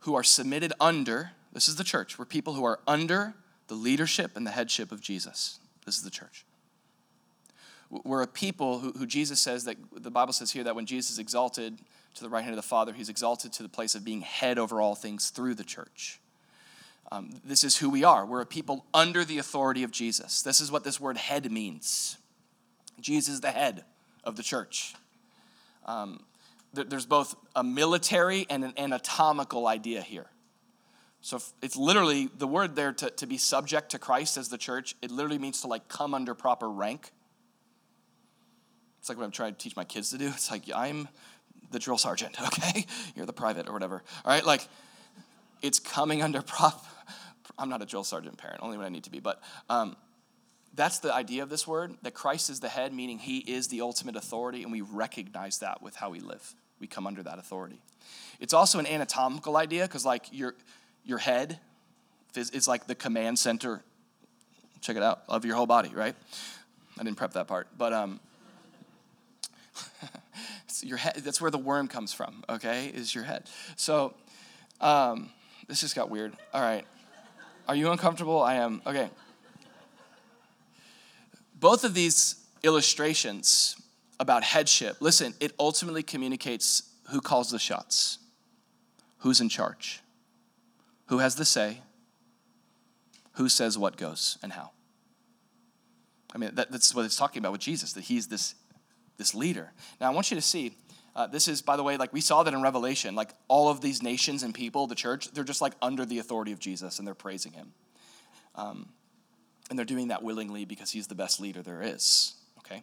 [0.00, 3.34] who are submitted under, this is the church, we're people who are under
[3.68, 5.58] the leadership and the headship of Jesus.
[5.84, 6.44] This is the church.
[7.90, 11.12] We're a people who, who Jesus says that the Bible says here that when Jesus
[11.12, 11.78] is exalted
[12.14, 14.58] to the right hand of the Father, he's exalted to the place of being head
[14.58, 16.18] over all things through the church.
[17.12, 18.26] Um, this is who we are.
[18.26, 20.42] We're a people under the authority of Jesus.
[20.42, 22.16] This is what this word head means.
[23.00, 23.84] Jesus is the head
[24.24, 24.94] of the church.
[25.84, 26.24] Um,
[26.72, 30.26] there's both a military and an anatomical idea here.
[31.26, 34.94] So it's literally the word there to, to be subject to Christ as the church,
[35.02, 37.10] it literally means to like come under proper rank.
[39.00, 40.28] It's like what I'm trying to teach my kids to do.
[40.28, 41.08] It's like, I'm
[41.72, 42.86] the drill sergeant, okay?
[43.16, 44.04] You're the private or whatever.
[44.24, 44.68] All right, like
[45.62, 46.86] it's coming under prop.
[47.58, 49.96] I'm not a drill sergeant parent, only when I need to be, but um,
[50.74, 53.80] that's the idea of this word that Christ is the head, meaning he is the
[53.80, 56.54] ultimate authority, and we recognize that with how we live.
[56.78, 57.80] We come under that authority.
[58.38, 60.54] It's also an anatomical idea because, like, your,
[61.06, 61.58] your head
[62.36, 63.82] is like the command center,
[64.82, 66.14] check it out, of your whole body, right?
[66.98, 68.20] I didn't prep that part, but um,
[70.82, 73.44] your head, that's where the worm comes from, okay, is your head.
[73.76, 74.12] So
[74.82, 75.30] um,
[75.66, 76.34] this just got weird.
[76.52, 76.84] All right.
[77.66, 78.42] Are you uncomfortable?
[78.42, 78.82] I am.
[78.86, 79.08] Okay
[81.58, 83.76] both of these illustrations
[84.20, 88.18] about headship, listen, it ultimately communicates who calls the shots,
[89.18, 90.00] who's in charge,
[91.06, 91.80] who has the say,
[93.32, 94.70] who says what goes and how.
[96.34, 98.54] I mean, that, that's what it's talking about with Jesus, that he's this,
[99.16, 99.72] this leader.
[100.00, 100.76] Now, I want you to see,
[101.14, 103.80] uh, this is, by the way, like we saw that in Revelation, like all of
[103.80, 107.06] these nations and people, the church, they're just like under the authority of Jesus and
[107.06, 107.72] they're praising him.
[108.54, 108.88] Um,
[109.70, 112.82] and they're doing that willingly because he's the best leader there is, okay?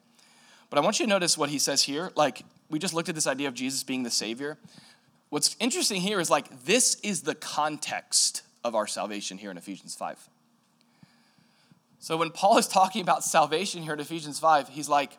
[0.69, 2.11] But I want you to notice what he says here.
[2.15, 4.57] Like, we just looked at this idea of Jesus being the Savior.
[5.33, 9.95] What's interesting here is like, this is the context of our salvation here in Ephesians
[9.95, 10.29] 5.
[11.97, 15.17] So when Paul is talking about salvation here in Ephesians 5, he's like,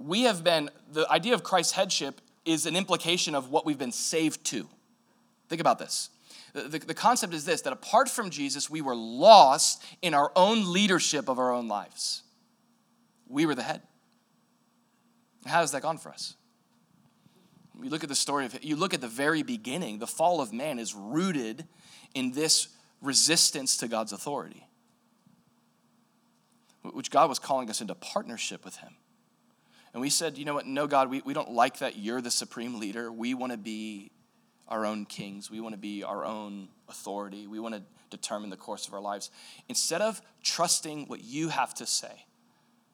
[0.00, 3.92] we have been, the idea of Christ's headship is an implication of what we've been
[3.92, 4.66] saved to.
[5.48, 6.10] Think about this.
[6.54, 10.72] The, the, concept is this that apart from Jesus, we were lost in our own
[10.72, 12.24] leadership of our own lives.
[13.28, 13.80] We were the head.
[15.46, 16.34] How has that gone for us?
[17.82, 20.52] You look at the story of you look at the very beginning, the fall of
[20.52, 21.66] man is rooted
[22.14, 22.68] in this
[23.00, 24.66] resistance to God's authority,
[26.82, 28.94] which God was calling us into partnership with Him.
[29.92, 30.66] And we said, you know what?
[30.66, 33.12] No, God, we, we don't like that you're the supreme leader.
[33.12, 34.10] We want to be
[34.68, 35.50] our own kings.
[35.50, 37.46] We want to be our own authority.
[37.46, 39.30] We want to determine the course of our lives.
[39.68, 42.24] Instead of trusting what you have to say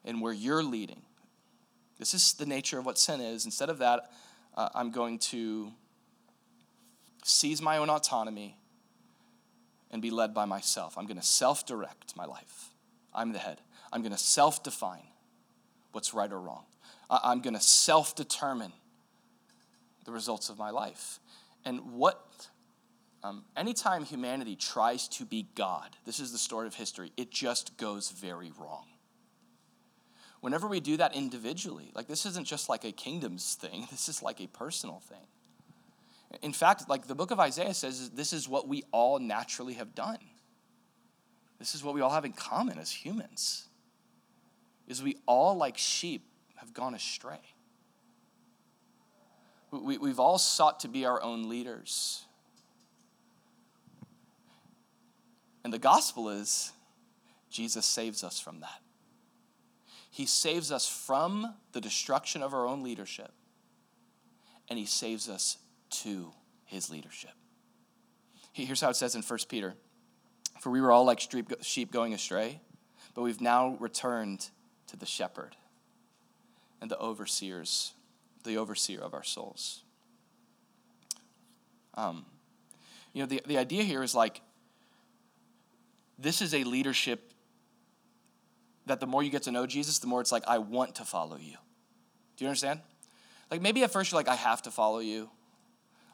[0.03, 1.03] and where you're leading,
[1.99, 3.45] this is the nature of what sin is.
[3.45, 4.09] Instead of that,
[4.59, 5.71] uh, I'm going to
[7.23, 8.57] seize my own autonomy
[9.89, 10.97] and be led by myself.
[10.97, 12.71] I'm going to self direct my life.
[13.13, 13.61] I'm the head.
[13.93, 15.07] I'm going to self define
[15.93, 16.65] what's right or wrong.
[17.09, 18.73] I'm going to self determine
[20.03, 21.19] the results of my life.
[21.65, 22.19] And what
[23.21, 27.75] Um, anytime humanity tries to be God, this is the story of history, it just
[27.77, 28.85] goes very wrong.
[30.41, 34.23] Whenever we do that individually, like this isn't just like a kingdoms thing, this is
[34.23, 35.27] like a personal thing.
[36.41, 39.95] In fact, like the book of Isaiah says, this is what we all naturally have
[39.95, 40.19] done.
[41.57, 43.65] This is what we all have in common as humans.
[44.87, 46.23] Is we all like sheep
[46.55, 47.39] have gone astray.
[49.71, 52.25] We, we've all sought to be our own leaders.
[55.63, 56.71] And the gospel is
[57.49, 58.81] Jesus saves us from that.
[60.19, 63.31] He saves us from the destruction of our own leadership,
[64.67, 65.57] and He saves us
[65.91, 66.33] to
[66.65, 67.31] His leadership.
[68.51, 69.75] Here's how it says in 1 Peter
[70.59, 71.21] For we were all like
[71.61, 72.59] sheep going astray,
[73.13, 74.49] but we've now returned
[74.87, 75.55] to the shepherd
[76.81, 77.93] and the overseers,
[78.43, 79.85] the overseer of our souls.
[81.93, 82.25] Um,
[83.13, 84.41] you know, the, the idea here is like
[86.17, 87.31] this is a leadership
[88.89, 91.05] that the more you get to know Jesus, the more it's like, I want to
[91.05, 91.55] follow you.
[92.37, 92.81] Do you understand?
[93.49, 95.29] Like maybe at first you're like, I have to follow you.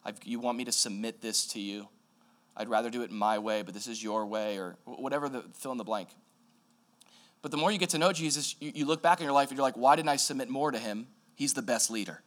[0.04, 1.88] I've, you want me to submit this to you.
[2.56, 5.72] I'd rather do it my way, but this is your way, or whatever the fill
[5.72, 6.10] in the blank.
[7.42, 9.50] But the more you get to know Jesus, you, you look back in your life
[9.50, 11.08] and you're like, why didn't I submit more to him?
[11.36, 12.22] He's the best leader.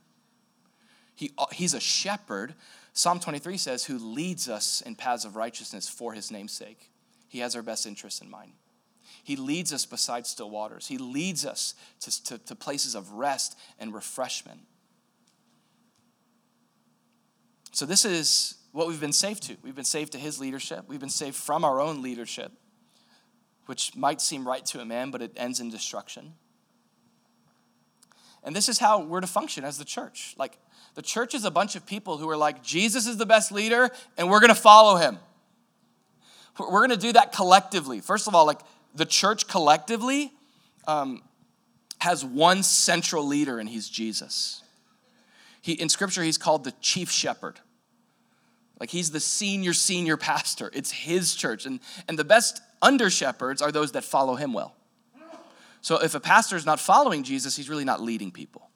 [1.14, 2.54] He, uh, he's a shepherd.
[2.92, 6.90] Psalm 23 says, who leads us in paths of righteousness for his name's sake.
[7.28, 8.52] He has our best interests in mind.
[9.28, 10.86] He leads us beside still waters.
[10.86, 14.60] He leads us to, to, to places of rest and refreshment.
[17.72, 19.56] So, this is what we've been saved to.
[19.62, 22.52] We've been saved to His leadership, we've been saved from our own leadership,
[23.66, 26.32] which might seem right to a man, but it ends in destruction.
[28.42, 30.36] And this is how we're to function as the church.
[30.38, 30.56] Like,
[30.94, 33.90] the church is a bunch of people who are like, Jesus is the best leader,
[34.16, 35.18] and we're going to follow him.
[36.58, 38.00] We're going to do that collectively.
[38.00, 38.62] First of all, like,
[38.94, 40.32] the church collectively
[40.86, 41.22] um,
[41.98, 44.62] has one central leader, and he's Jesus.
[45.60, 47.60] He, in scripture, he's called the chief shepherd.
[48.80, 50.70] Like he's the senior, senior pastor.
[50.72, 51.66] It's his church.
[51.66, 54.74] And, and the best under shepherds are those that follow him well.
[55.80, 58.70] So if a pastor is not following Jesus, he's really not leading people.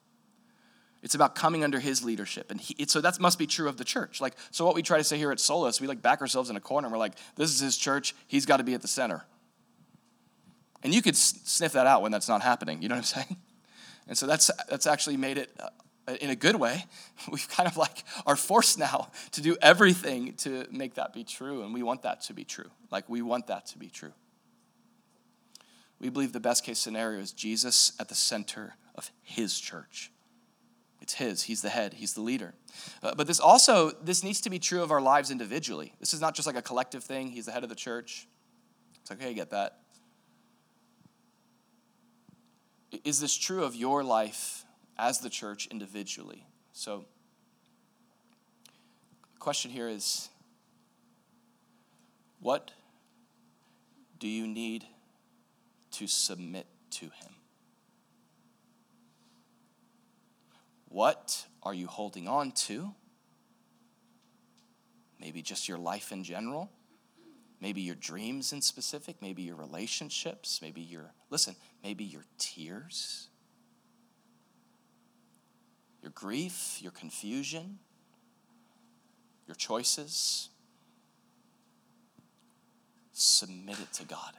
[1.01, 2.49] It's about coming under his leadership.
[2.49, 4.21] And he, so that must be true of the church.
[4.21, 6.55] Like, so what we try to say here at Solus, we like back ourselves in
[6.55, 8.15] a corner and we're like, this is his church.
[8.27, 9.25] He's got to be at the center.
[10.83, 12.81] And you could sniff that out when that's not happening.
[12.81, 13.37] You know what I'm saying?
[14.07, 15.69] And so that's, that's actually made it, uh,
[16.19, 16.85] in a good way,
[17.31, 21.63] we've kind of like are forced now to do everything to make that be true.
[21.63, 22.69] And we want that to be true.
[22.91, 24.13] Like, we want that to be true.
[25.99, 30.11] We believe the best case scenario is Jesus at the center of his church.
[31.01, 31.43] It's his.
[31.43, 31.93] He's the head.
[31.93, 32.53] He's the leader.
[33.01, 35.93] Uh, but this also this needs to be true of our lives individually.
[35.99, 37.29] This is not just like a collective thing.
[37.29, 38.27] He's the head of the church.
[39.01, 39.82] It's like, okay, I get that.
[43.03, 44.65] Is this true of your life
[44.97, 46.45] as the church individually?
[46.73, 47.05] So,
[49.33, 50.29] the question here is
[52.39, 52.71] what
[54.19, 54.85] do you need
[55.91, 57.35] to submit to Him?
[60.89, 62.93] What are you holding on to?
[65.19, 66.69] Maybe just your life in general
[67.63, 73.27] maybe your dreams in specific, maybe your relationships, maybe your, listen, maybe your tears,
[76.01, 77.79] your grief, your confusion,
[79.47, 80.49] your choices.
[83.11, 84.33] Submit it to God.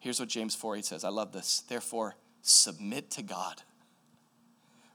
[0.00, 1.04] Here's what James 4 8 says.
[1.04, 1.60] I love this.
[1.68, 3.62] Therefore, submit to God.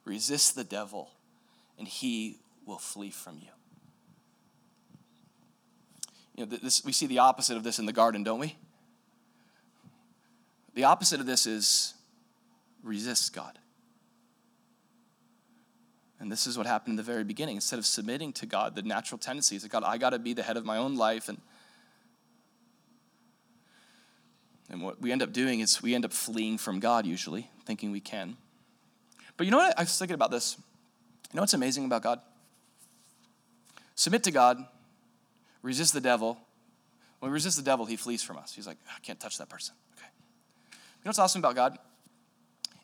[0.06, 1.12] Resist the devil,
[1.78, 3.49] and he will flee from you.
[6.36, 8.56] You know, this, we see the opposite of this in the garden, don't we?
[10.73, 11.93] The opposite of this is
[12.83, 13.59] resist God.
[16.19, 17.55] And this is what happened in the very beginning.
[17.55, 20.33] Instead of submitting to God, the natural tendency is that God, I got to be
[20.33, 21.27] the head of my own life.
[21.27, 21.41] And,
[24.69, 27.91] and what we end up doing is we end up fleeing from God usually, thinking
[27.91, 28.38] we can.
[29.36, 29.78] But you know what?
[29.78, 30.55] I was thinking about this.
[31.32, 32.21] You know what's amazing about God?
[33.95, 34.65] Submit to God,
[35.61, 36.38] resist the devil.
[37.19, 38.53] When we resist the devil, he flees from us.
[38.53, 39.76] He's like, I can't touch that person.
[41.04, 41.78] You know what's awesome about God?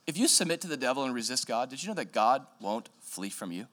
[0.06, 2.90] If you submit to the devil and resist God, did you know that God won't
[3.00, 3.68] flee from you?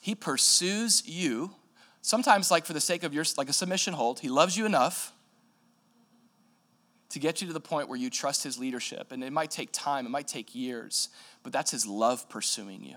[0.00, 1.54] He pursues you,
[2.00, 4.20] sometimes like for the sake of your, like a submission hold.
[4.20, 5.12] He loves you enough
[7.10, 9.12] to get you to the point where you trust his leadership.
[9.12, 11.10] And it might take time, it might take years,
[11.42, 12.96] but that's his love pursuing you.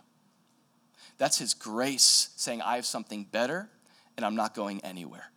[1.18, 3.70] That's His grace saying, I have something better
[4.18, 5.32] and I'm not going anywhere.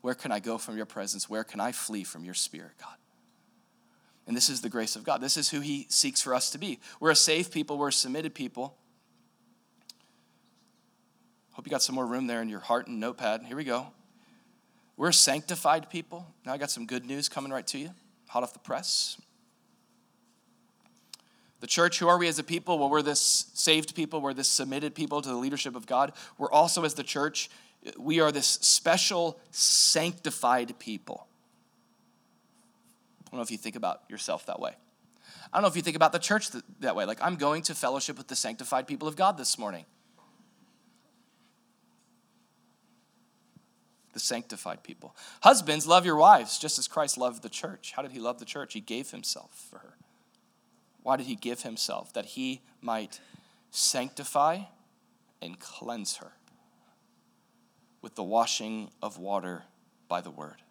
[0.00, 1.28] Where can I go from your presence?
[1.28, 2.96] Where can I flee from your spirit, God?
[4.26, 5.20] And this is the grace of God.
[5.20, 6.78] This is who He seeks for us to be.
[7.00, 8.76] We're a saved people, we're a submitted people.
[11.52, 13.42] Hope you got some more room there in your heart and notepad.
[13.42, 13.88] Here we go.
[14.96, 16.26] We're sanctified people.
[16.46, 17.90] Now I got some good news coming right to you,
[18.28, 19.20] hot off the press.
[21.60, 22.78] The church, who are we as a people?
[22.78, 26.12] Well, we're this saved people, we're this submitted people to the leadership of God.
[26.38, 27.50] We're also, as the church,
[27.98, 31.26] we are this special, sanctified people.
[33.26, 34.72] I don't know if you think about yourself that way.
[35.52, 36.50] I don't know if you think about the church
[36.80, 37.04] that way.
[37.04, 39.84] Like, I'm going to fellowship with the sanctified people of God this morning.
[44.12, 45.14] The sanctified people.
[45.42, 47.92] Husbands, love your wives just as Christ loved the church.
[47.94, 48.74] How did he love the church?
[48.74, 49.94] He gave himself for her.
[51.02, 52.12] Why did he give himself?
[52.12, 53.20] That he might
[53.70, 54.62] sanctify
[55.40, 56.32] and cleanse her
[58.02, 59.62] with the washing of water
[60.08, 60.62] by the word.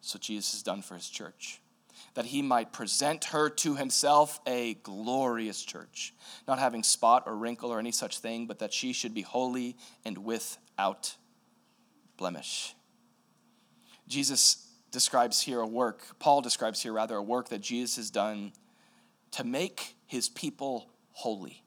[0.00, 1.60] So Jesus has done for his church.
[2.14, 6.14] That he might present her to himself a glorious church,
[6.46, 9.76] not having spot or wrinkle or any such thing, but that she should be holy
[10.04, 11.16] and without
[12.16, 12.74] blemish.
[14.06, 18.52] Jesus describes here a work, Paul describes here rather a work that Jesus has done
[19.32, 21.62] to make his people holy,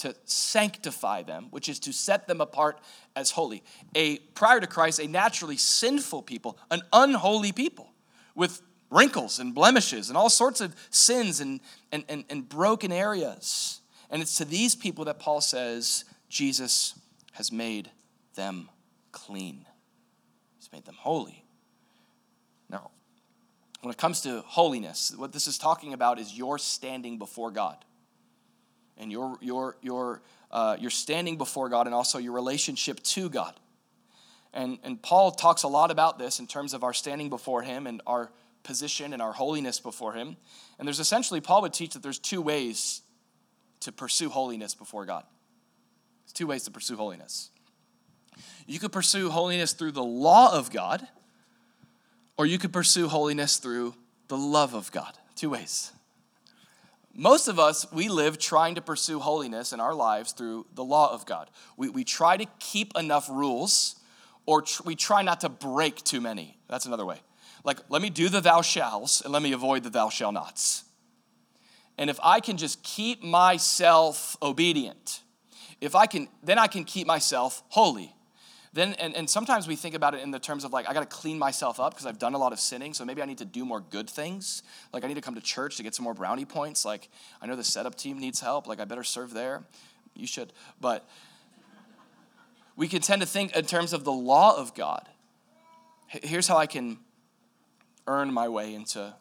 [0.00, 2.80] to sanctify them, which is to set them apart
[3.14, 3.62] as holy.
[3.94, 7.92] A prior to Christ, a naturally sinful people, an unholy people
[8.34, 11.60] with wrinkles and blemishes and all sorts of sins and,
[11.92, 13.80] and, and, and broken areas.
[14.10, 16.98] And it's to these people that Paul says Jesus
[17.32, 17.90] has made
[18.34, 18.68] them
[19.12, 19.66] clean.
[20.58, 21.44] He's made them holy.
[22.68, 22.90] Now,
[23.80, 27.76] when it comes to holiness, what this is talking about is your standing before God.
[29.00, 30.22] And your, your, your,
[30.52, 33.54] uh, your standing before God and also your relationship to God.
[34.52, 37.86] And, and Paul talks a lot about this in terms of our standing before Him
[37.86, 38.30] and our
[38.62, 40.36] position and our holiness before Him.
[40.78, 43.02] And there's essentially, Paul would teach that there's two ways
[43.80, 45.24] to pursue holiness before God.
[46.24, 47.50] There's two ways to pursue holiness.
[48.66, 51.06] You could pursue holiness through the law of God,
[52.36, 53.94] or you could pursue holiness through
[54.28, 55.16] the love of God.
[55.34, 55.92] Two ways.
[57.20, 61.12] Most of us, we live trying to pursue holiness in our lives through the law
[61.12, 61.50] of God.
[61.76, 63.96] We, we try to keep enough rules,
[64.46, 66.56] or tr- we try not to break too many.
[66.66, 67.18] That's another way.
[67.62, 70.84] Like, let me do the thou shalls and let me avoid the thou shall nots.
[71.98, 75.20] And if I can just keep myself obedient,
[75.78, 78.14] if I can, then I can keep myself holy.
[78.72, 81.00] Then, and, and sometimes we think about it in the terms of like, I got
[81.00, 82.94] to clean myself up because I've done a lot of sinning.
[82.94, 84.62] So maybe I need to do more good things.
[84.92, 86.84] Like, I need to come to church to get some more brownie points.
[86.84, 87.08] Like,
[87.42, 88.68] I know the setup team needs help.
[88.68, 89.64] Like, I better serve there.
[90.14, 90.52] You should.
[90.80, 91.08] But
[92.76, 95.08] we can tend to think in terms of the law of God.
[96.06, 96.98] Here's how I can
[98.06, 99.14] earn my way into,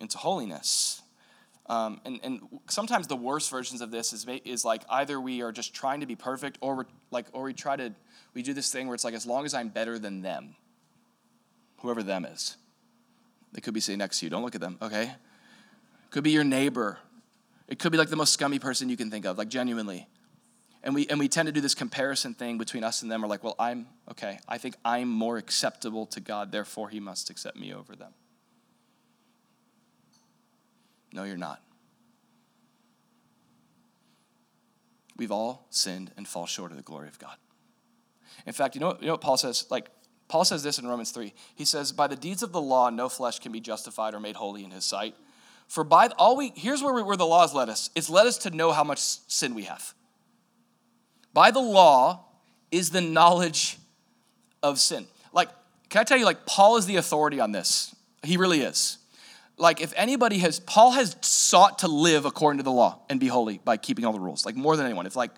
[0.00, 1.02] into holiness.
[1.66, 5.50] Um, and, and sometimes the worst versions of this is, is like either we are
[5.50, 7.94] just trying to be perfect or like or we try to
[8.34, 10.56] we do this thing where it's like as long as I'm better than them,
[11.78, 12.56] whoever them is.
[13.52, 14.30] They could be sitting next to you.
[14.30, 15.12] Don't look at them, okay?
[16.10, 16.98] Could be your neighbor.
[17.68, 20.08] It could be like the most scummy person you can think of, like genuinely.
[20.82, 23.22] And we and we tend to do this comparison thing between us and them.
[23.22, 24.38] We're like, well, I'm okay.
[24.46, 28.12] I think I'm more acceptable to God, therefore He must accept me over them.
[31.12, 31.62] No, you're not.
[35.16, 37.36] We've all sinned and fall short of the glory of God.
[38.46, 39.66] In fact, you know, you know what Paul says?
[39.70, 39.90] Like,
[40.28, 41.32] Paul says this in Romans 3.
[41.54, 44.36] He says, By the deeds of the law, no flesh can be justified or made
[44.36, 45.14] holy in his sight.
[45.68, 48.26] For by all we, here's where, we, where the law has led us it's led
[48.26, 49.94] us to know how much sin we have.
[51.32, 52.26] By the law
[52.70, 53.78] is the knowledge
[54.62, 55.06] of sin.
[55.32, 55.48] Like,
[55.88, 57.94] can I tell you, like, Paul is the authority on this.
[58.22, 58.98] He really is
[59.56, 63.28] like if anybody has paul has sought to live according to the law and be
[63.28, 65.30] holy by keeping all the rules like more than anyone if like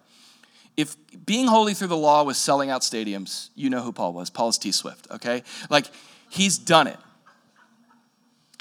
[0.77, 4.31] if being holy through the law was selling out stadiums you know who paul was.
[4.31, 5.43] Paul's t swift okay?
[5.71, 5.87] Like
[6.29, 6.99] he's done it.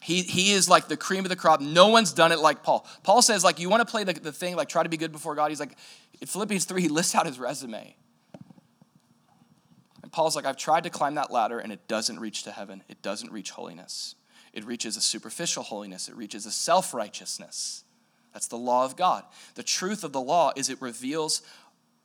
[0.02, 1.62] He, he is like the cream of the crop.
[1.62, 2.88] No one's done it like paul.
[3.04, 5.12] Paul says like you want to play the, the thing like try to be good
[5.12, 5.50] before god.
[5.50, 5.78] He's like
[6.22, 7.96] in philippians 3 he lists out his resume.
[10.04, 12.84] And paul's like i've tried to climb that ladder and it doesn't reach to heaven.
[12.88, 14.16] It doesn't reach holiness.
[14.56, 17.84] It reaches a superficial holiness, it reaches a self righteousness.
[18.34, 19.24] That's the law of God.
[19.56, 21.42] The truth of the law is it reveals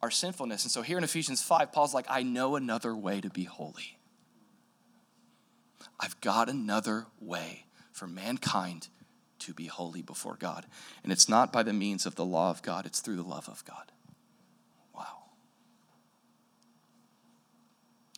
[0.03, 0.65] our sinfulness.
[0.65, 3.99] And so here in Ephesians 5, Paul's like, I know another way to be holy.
[5.99, 8.89] I've got another way for mankind
[9.41, 10.67] to be holy before God.
[11.03, 13.49] And it's not by the means of the law of God, it's through the love
[13.49, 13.93] of God.
[14.95, 15.25] Wow.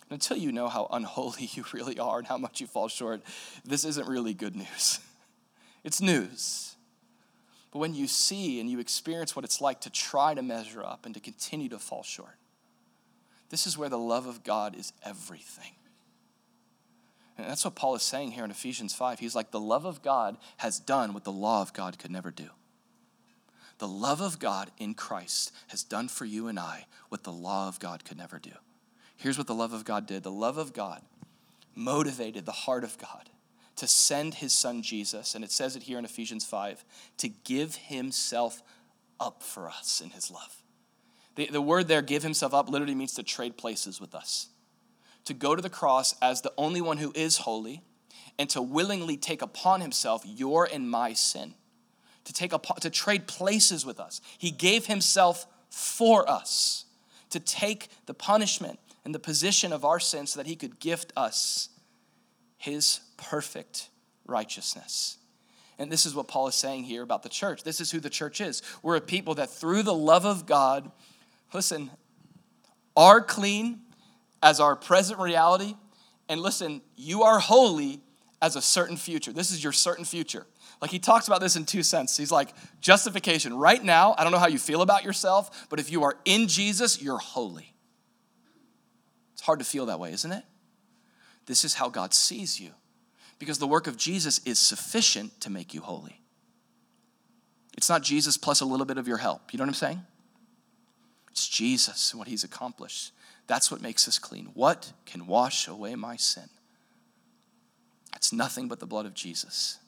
[0.09, 3.21] Until you know how unholy you really are and how much you fall short,
[3.65, 4.99] this isn't really good news.
[5.85, 6.72] It's news.
[7.73, 11.07] But when you see and you experience what it's like to try to measure up
[11.07, 12.37] and to continue to fall short,
[13.49, 15.71] this is where the love of God is everything.
[17.35, 19.17] And that's what Paul is saying here in Ephesians 5.
[19.17, 22.29] He's like, the love of God has done what the law of God could never
[22.29, 22.49] do.
[23.79, 27.67] The love of God in Christ has done for you and I what the law
[27.67, 28.51] of God could never do.
[29.17, 31.01] Here's what the love of God did the love of God
[31.73, 33.31] motivated the heart of God
[33.75, 36.83] to send his son Jesus, and it says it here in Ephesians 5,
[37.17, 38.61] to give himself
[39.19, 40.63] up for us in his love.
[41.35, 44.49] The, the word there, give himself up, literally means to trade places with us
[45.25, 47.81] to go to the cross as the only one who is holy
[48.37, 51.53] and to willingly take upon himself your and my sin
[52.25, 56.85] to take upon, to trade places with us he gave himself for us
[57.29, 61.11] to take the punishment and the position of our sin so that he could gift
[61.15, 61.69] us
[62.63, 63.89] his perfect
[64.25, 65.17] righteousness
[65.79, 67.63] and this is what Paul is saying here about the church.
[67.63, 68.61] This is who the church is.
[68.81, 70.91] We're a people that through the love of God,
[71.53, 71.89] listen,
[72.95, 73.81] are clean
[74.41, 75.75] as our present reality.
[76.29, 78.01] And listen, you are holy
[78.41, 79.33] as a certain future.
[79.33, 80.45] This is your certain future.
[80.79, 82.17] Like he talks about this in two senses.
[82.17, 83.53] He's like, justification.
[83.53, 86.47] Right now, I don't know how you feel about yourself, but if you are in
[86.47, 87.73] Jesus, you're holy.
[89.33, 90.43] It's hard to feel that way, isn't it?
[91.45, 92.71] This is how God sees you.
[93.39, 96.21] Because the work of Jesus is sufficient to make you holy.
[97.75, 99.51] It's not Jesus plus a little bit of your help.
[99.51, 100.01] You know what I'm saying?
[101.31, 103.11] It's Jesus and what he's accomplished.
[103.47, 104.51] That's what makes us clean.
[104.53, 106.49] What can wash away my sin?
[108.15, 109.79] It's nothing but the blood of Jesus.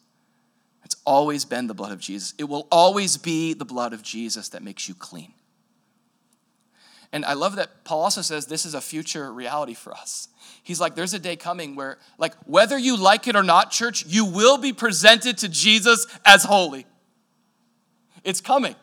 [0.83, 2.33] It's always been the blood of Jesus.
[2.37, 5.33] It will always be the blood of Jesus that makes you clean.
[7.15, 10.27] And I love that Paul also says this is a future reality for us.
[10.63, 14.05] He's like, there's a day coming where, like, whether you like it or not, church,
[14.05, 16.85] you will be presented to Jesus as holy.
[18.25, 18.75] It's coming.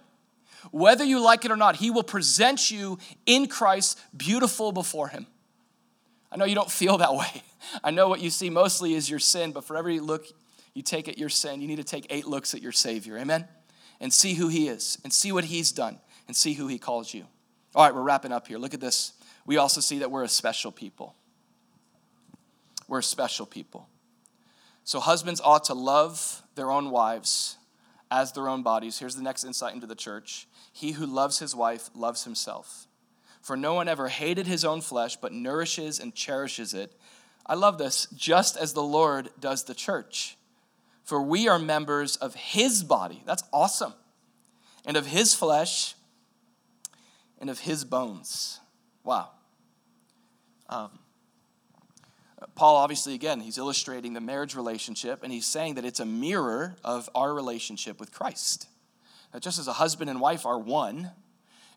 [0.71, 5.27] Whether you like it or not, He will present you in Christ beautiful before Him.
[6.31, 7.43] I know you don't feel that way.
[7.85, 10.25] I know what you see mostly is your sin, but for every look
[10.73, 13.19] you take at your sin, you need to take eight looks at your Savior.
[13.19, 13.47] Amen?
[14.01, 17.13] And see who He is, and see what He's done, and see who He calls
[17.13, 17.27] you.
[17.75, 18.59] All right, we're wrapping up here.
[18.59, 19.13] Look at this.
[19.47, 21.15] We also see that we're a special people.
[22.87, 23.89] We're a special people.
[24.85, 27.57] So, husbands ought to love their own wives
[28.11, 28.99] as their own bodies.
[28.99, 32.87] Here's the next insight into the church He who loves his wife loves himself.
[33.41, 36.93] For no one ever hated his own flesh, but nourishes and cherishes it.
[37.45, 40.37] I love this, just as the Lord does the church.
[41.03, 43.23] For we are members of his body.
[43.27, 43.95] That's awesome.
[44.85, 45.95] And of his flesh
[47.43, 48.61] and of his bones.
[49.03, 49.31] Wow.
[50.69, 50.91] Um,
[52.55, 56.77] Paul, obviously, again, he's illustrating the marriage relationship, and he's saying that it's a mirror
[56.85, 58.69] of our relationship with Christ.
[59.33, 61.11] That just as a husband and wife are one,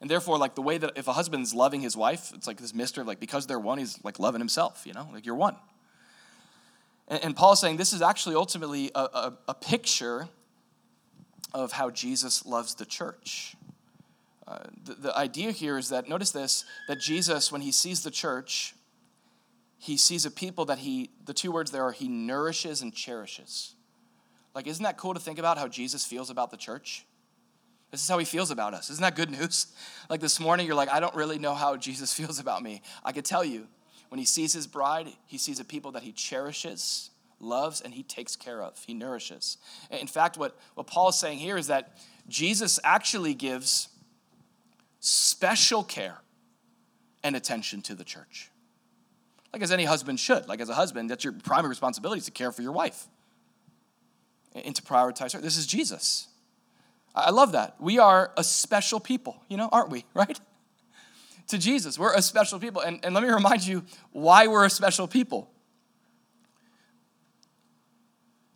[0.02, 2.74] and therefore, like the way that if a husband's loving his wife, it's like this
[2.74, 5.56] mystery of like because they're one, he's like loving himself, you know, like you're one.
[7.08, 10.30] And, and Paul's saying this is actually ultimately a, a, a picture
[11.56, 13.56] of how Jesus loves the church.
[14.48, 18.12] Uh, the, the idea here is that, notice this, that Jesus, when he sees the
[18.12, 18.76] church,
[19.78, 23.74] he sees a people that he, the two words there are, he nourishes and cherishes.
[24.54, 27.06] Like, isn't that cool to think about how Jesus feels about the church?
[27.92, 28.90] This is how he feels about us.
[28.90, 29.68] Isn't that good news?
[30.08, 32.84] Like this morning, you're like, I don't really know how Jesus feels about me.
[33.04, 33.68] I could tell you,
[34.10, 38.04] when he sees his bride, he sees a people that he cherishes, loves, and he
[38.04, 38.84] takes care of.
[38.86, 39.58] He nourishes.
[39.90, 43.90] In fact, what, what Paul is saying here is that Jesus actually gives
[45.06, 46.18] special care
[47.24, 48.50] and attention to the church
[49.56, 50.50] like as any husband should.
[50.50, 53.08] Like as a husband, that's your primary responsibility is to care for your wife
[54.54, 55.40] and to prioritize her.
[55.40, 56.28] This is Jesus.
[57.16, 57.76] I love that.
[57.80, 60.04] We are a special people, you know, aren't we?
[60.14, 60.38] Right?
[61.48, 61.98] to Jesus.
[61.98, 62.82] We're a special people.
[62.82, 65.50] And, and let me remind you why we're a special people.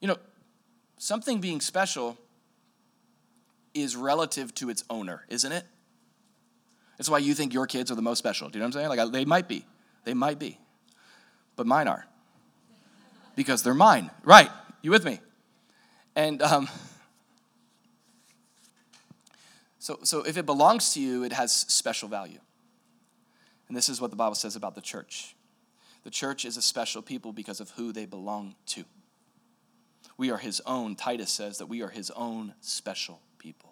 [0.02, 0.18] You know,
[0.98, 2.18] something being special
[3.74, 5.64] is relative to its owner, isn't it?
[7.00, 8.50] That's why you think your kids are the most special.
[8.50, 8.98] Do you know what I'm saying?
[9.00, 9.66] Like they might be.
[10.04, 10.60] They might be
[11.60, 12.08] but mine are.
[13.36, 14.12] Because they're mine.
[14.24, 14.50] Right.
[14.82, 15.20] You with me?
[16.16, 16.70] And um,
[19.78, 22.40] so, so if it belongs to you, it has special value.
[23.68, 25.36] And this is what the Bible says about the church
[26.06, 28.86] the church is a special people because of who they belong to.
[30.16, 30.96] We are his own.
[30.96, 33.69] Titus says that we are his own special people.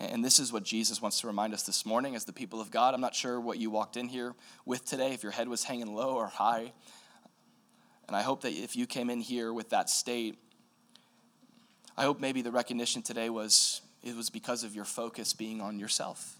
[0.00, 2.70] And this is what Jesus wants to remind us this morning as the people of
[2.70, 2.94] God.
[2.94, 4.34] I'm not sure what you walked in here
[4.64, 6.72] with today, if your head was hanging low or high.
[8.08, 10.38] And I hope that if you came in here with that state,
[11.98, 15.78] I hope maybe the recognition today was it was because of your focus being on
[15.78, 16.38] yourself.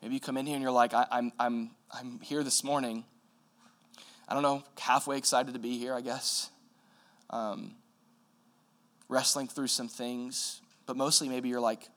[0.00, 3.04] Maybe you come in here and you're like, I, I'm, I'm, I'm here this morning.
[4.26, 6.48] I don't know, halfway excited to be here, I guess.
[7.28, 7.72] Um,
[9.10, 11.88] wrestling through some things, but mostly maybe you're like,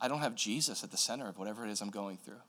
[0.00, 2.40] I don't have Jesus at the center of whatever it is I'm going through.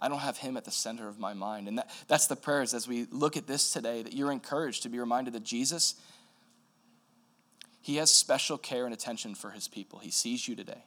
[0.00, 1.68] I don't have him at the center of my mind.
[1.68, 4.88] And that, that's the prayers as we look at this today that you're encouraged to
[4.88, 5.94] be reminded that Jesus,
[7.80, 10.00] he has special care and attention for his people.
[10.00, 10.84] He sees you today.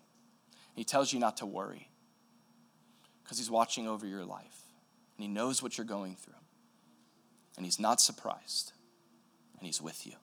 [0.75, 1.89] He tells you not to worry
[3.23, 4.65] because he's watching over your life
[5.17, 6.33] and he knows what you're going through.
[7.55, 8.73] And he's not surprised
[9.57, 10.13] and he's with you.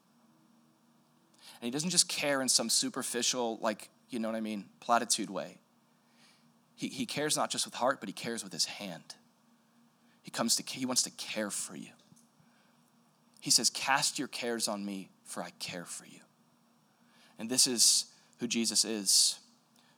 [1.63, 5.29] And he doesn't just care in some superficial, like, you know what I mean, platitude
[5.29, 5.59] way.
[6.75, 9.15] He, he cares not just with heart, but he cares with his hand.
[10.23, 11.91] He comes to he wants to care for you.
[13.39, 16.19] He says, Cast your cares on me, for I care for you.
[17.39, 18.07] And this is
[18.39, 19.39] who Jesus is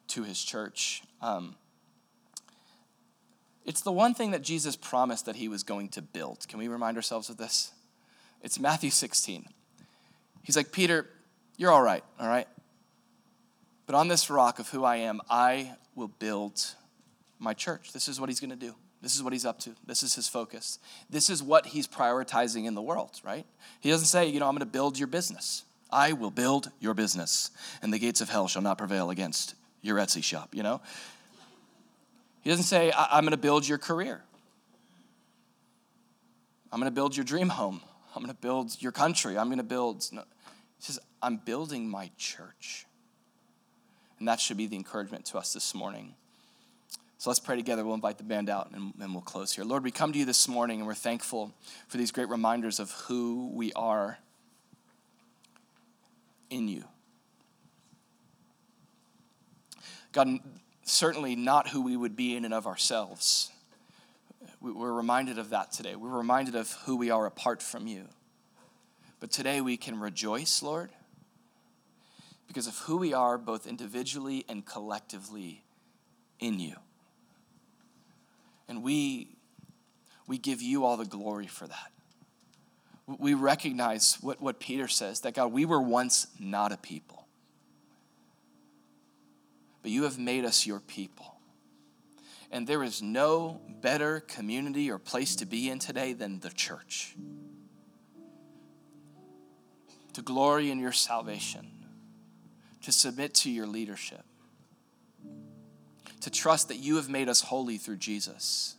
[0.09, 1.01] to his church.
[1.19, 1.55] Um,
[3.65, 6.47] it's the one thing that Jesus promised that he was going to build.
[6.47, 7.71] Can we remind ourselves of this?
[8.43, 9.47] It's Matthew 16.
[10.43, 11.07] He's like, Peter,
[11.57, 12.47] you're all right, all right?
[13.85, 16.75] But on this rock of who I am, I will build
[17.39, 17.93] my church.
[17.93, 18.75] This is what he's going to do.
[19.01, 19.75] This is what he's up to.
[19.85, 20.79] This is his focus.
[21.09, 23.45] This is what he's prioritizing in the world, right?
[23.79, 25.63] He doesn't say, you know, I'm going to build your business.
[25.91, 27.51] I will build your business,
[27.81, 30.81] and the gates of hell shall not prevail against your Etsy shop, you know?
[32.41, 34.23] He doesn't say, I'm going to build your career.
[36.71, 37.81] I'm going to build your dream home.
[38.15, 39.37] I'm going to build your country.
[39.37, 40.05] I'm going to build.
[40.11, 40.23] No.
[40.85, 42.85] Says, I'm building my church.
[44.19, 46.13] And that should be the encouragement to us this morning.
[47.17, 47.83] So let's pray together.
[47.83, 49.65] We'll invite the band out and, and we'll close here.
[49.65, 51.55] Lord, we come to you this morning and we're thankful
[51.87, 54.19] for these great reminders of who we are
[56.51, 56.83] in you.
[60.11, 60.37] God,
[60.83, 63.49] certainly not who we would be in and of ourselves.
[64.61, 65.95] We're reminded of that today.
[65.95, 68.07] We're reminded of who we are apart from you.
[69.19, 70.91] But today we can rejoice, Lord,
[72.47, 75.63] because of who we are both individually and collectively
[76.39, 76.75] in you.
[78.67, 79.37] And we,
[80.27, 81.91] we give you all the glory for that.
[83.07, 87.27] We recognize what, what Peter says that God, we were once not a people,
[89.83, 91.35] but you have made us your people.
[92.51, 97.15] And there is no better community or place to be in today than the church.
[100.15, 101.75] To glory in your salvation
[102.85, 104.23] to submit to your leadership,
[106.21, 108.75] to trust that you have made us holy through Jesus,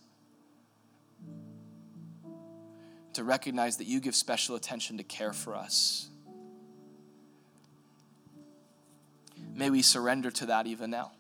[3.15, 6.09] to recognize that you give special attention to care for us.
[9.57, 11.11] May we surrender to that even now.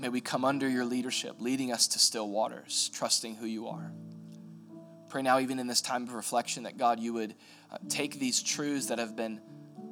[0.00, 3.92] May we come under your leadership, leading us to still waters, trusting who you are.
[5.08, 7.34] Pray now, even in this time of reflection, that God, you would
[7.72, 9.40] uh, take these truths that have been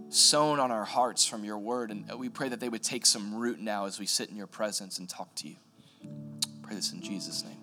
[0.08, 1.90] sown on our hearts from your word.
[1.90, 4.46] And we pray that they would take some root now as we sit in your
[4.46, 5.56] presence and talk to you.
[6.62, 7.55] Pray this in Jesus' name.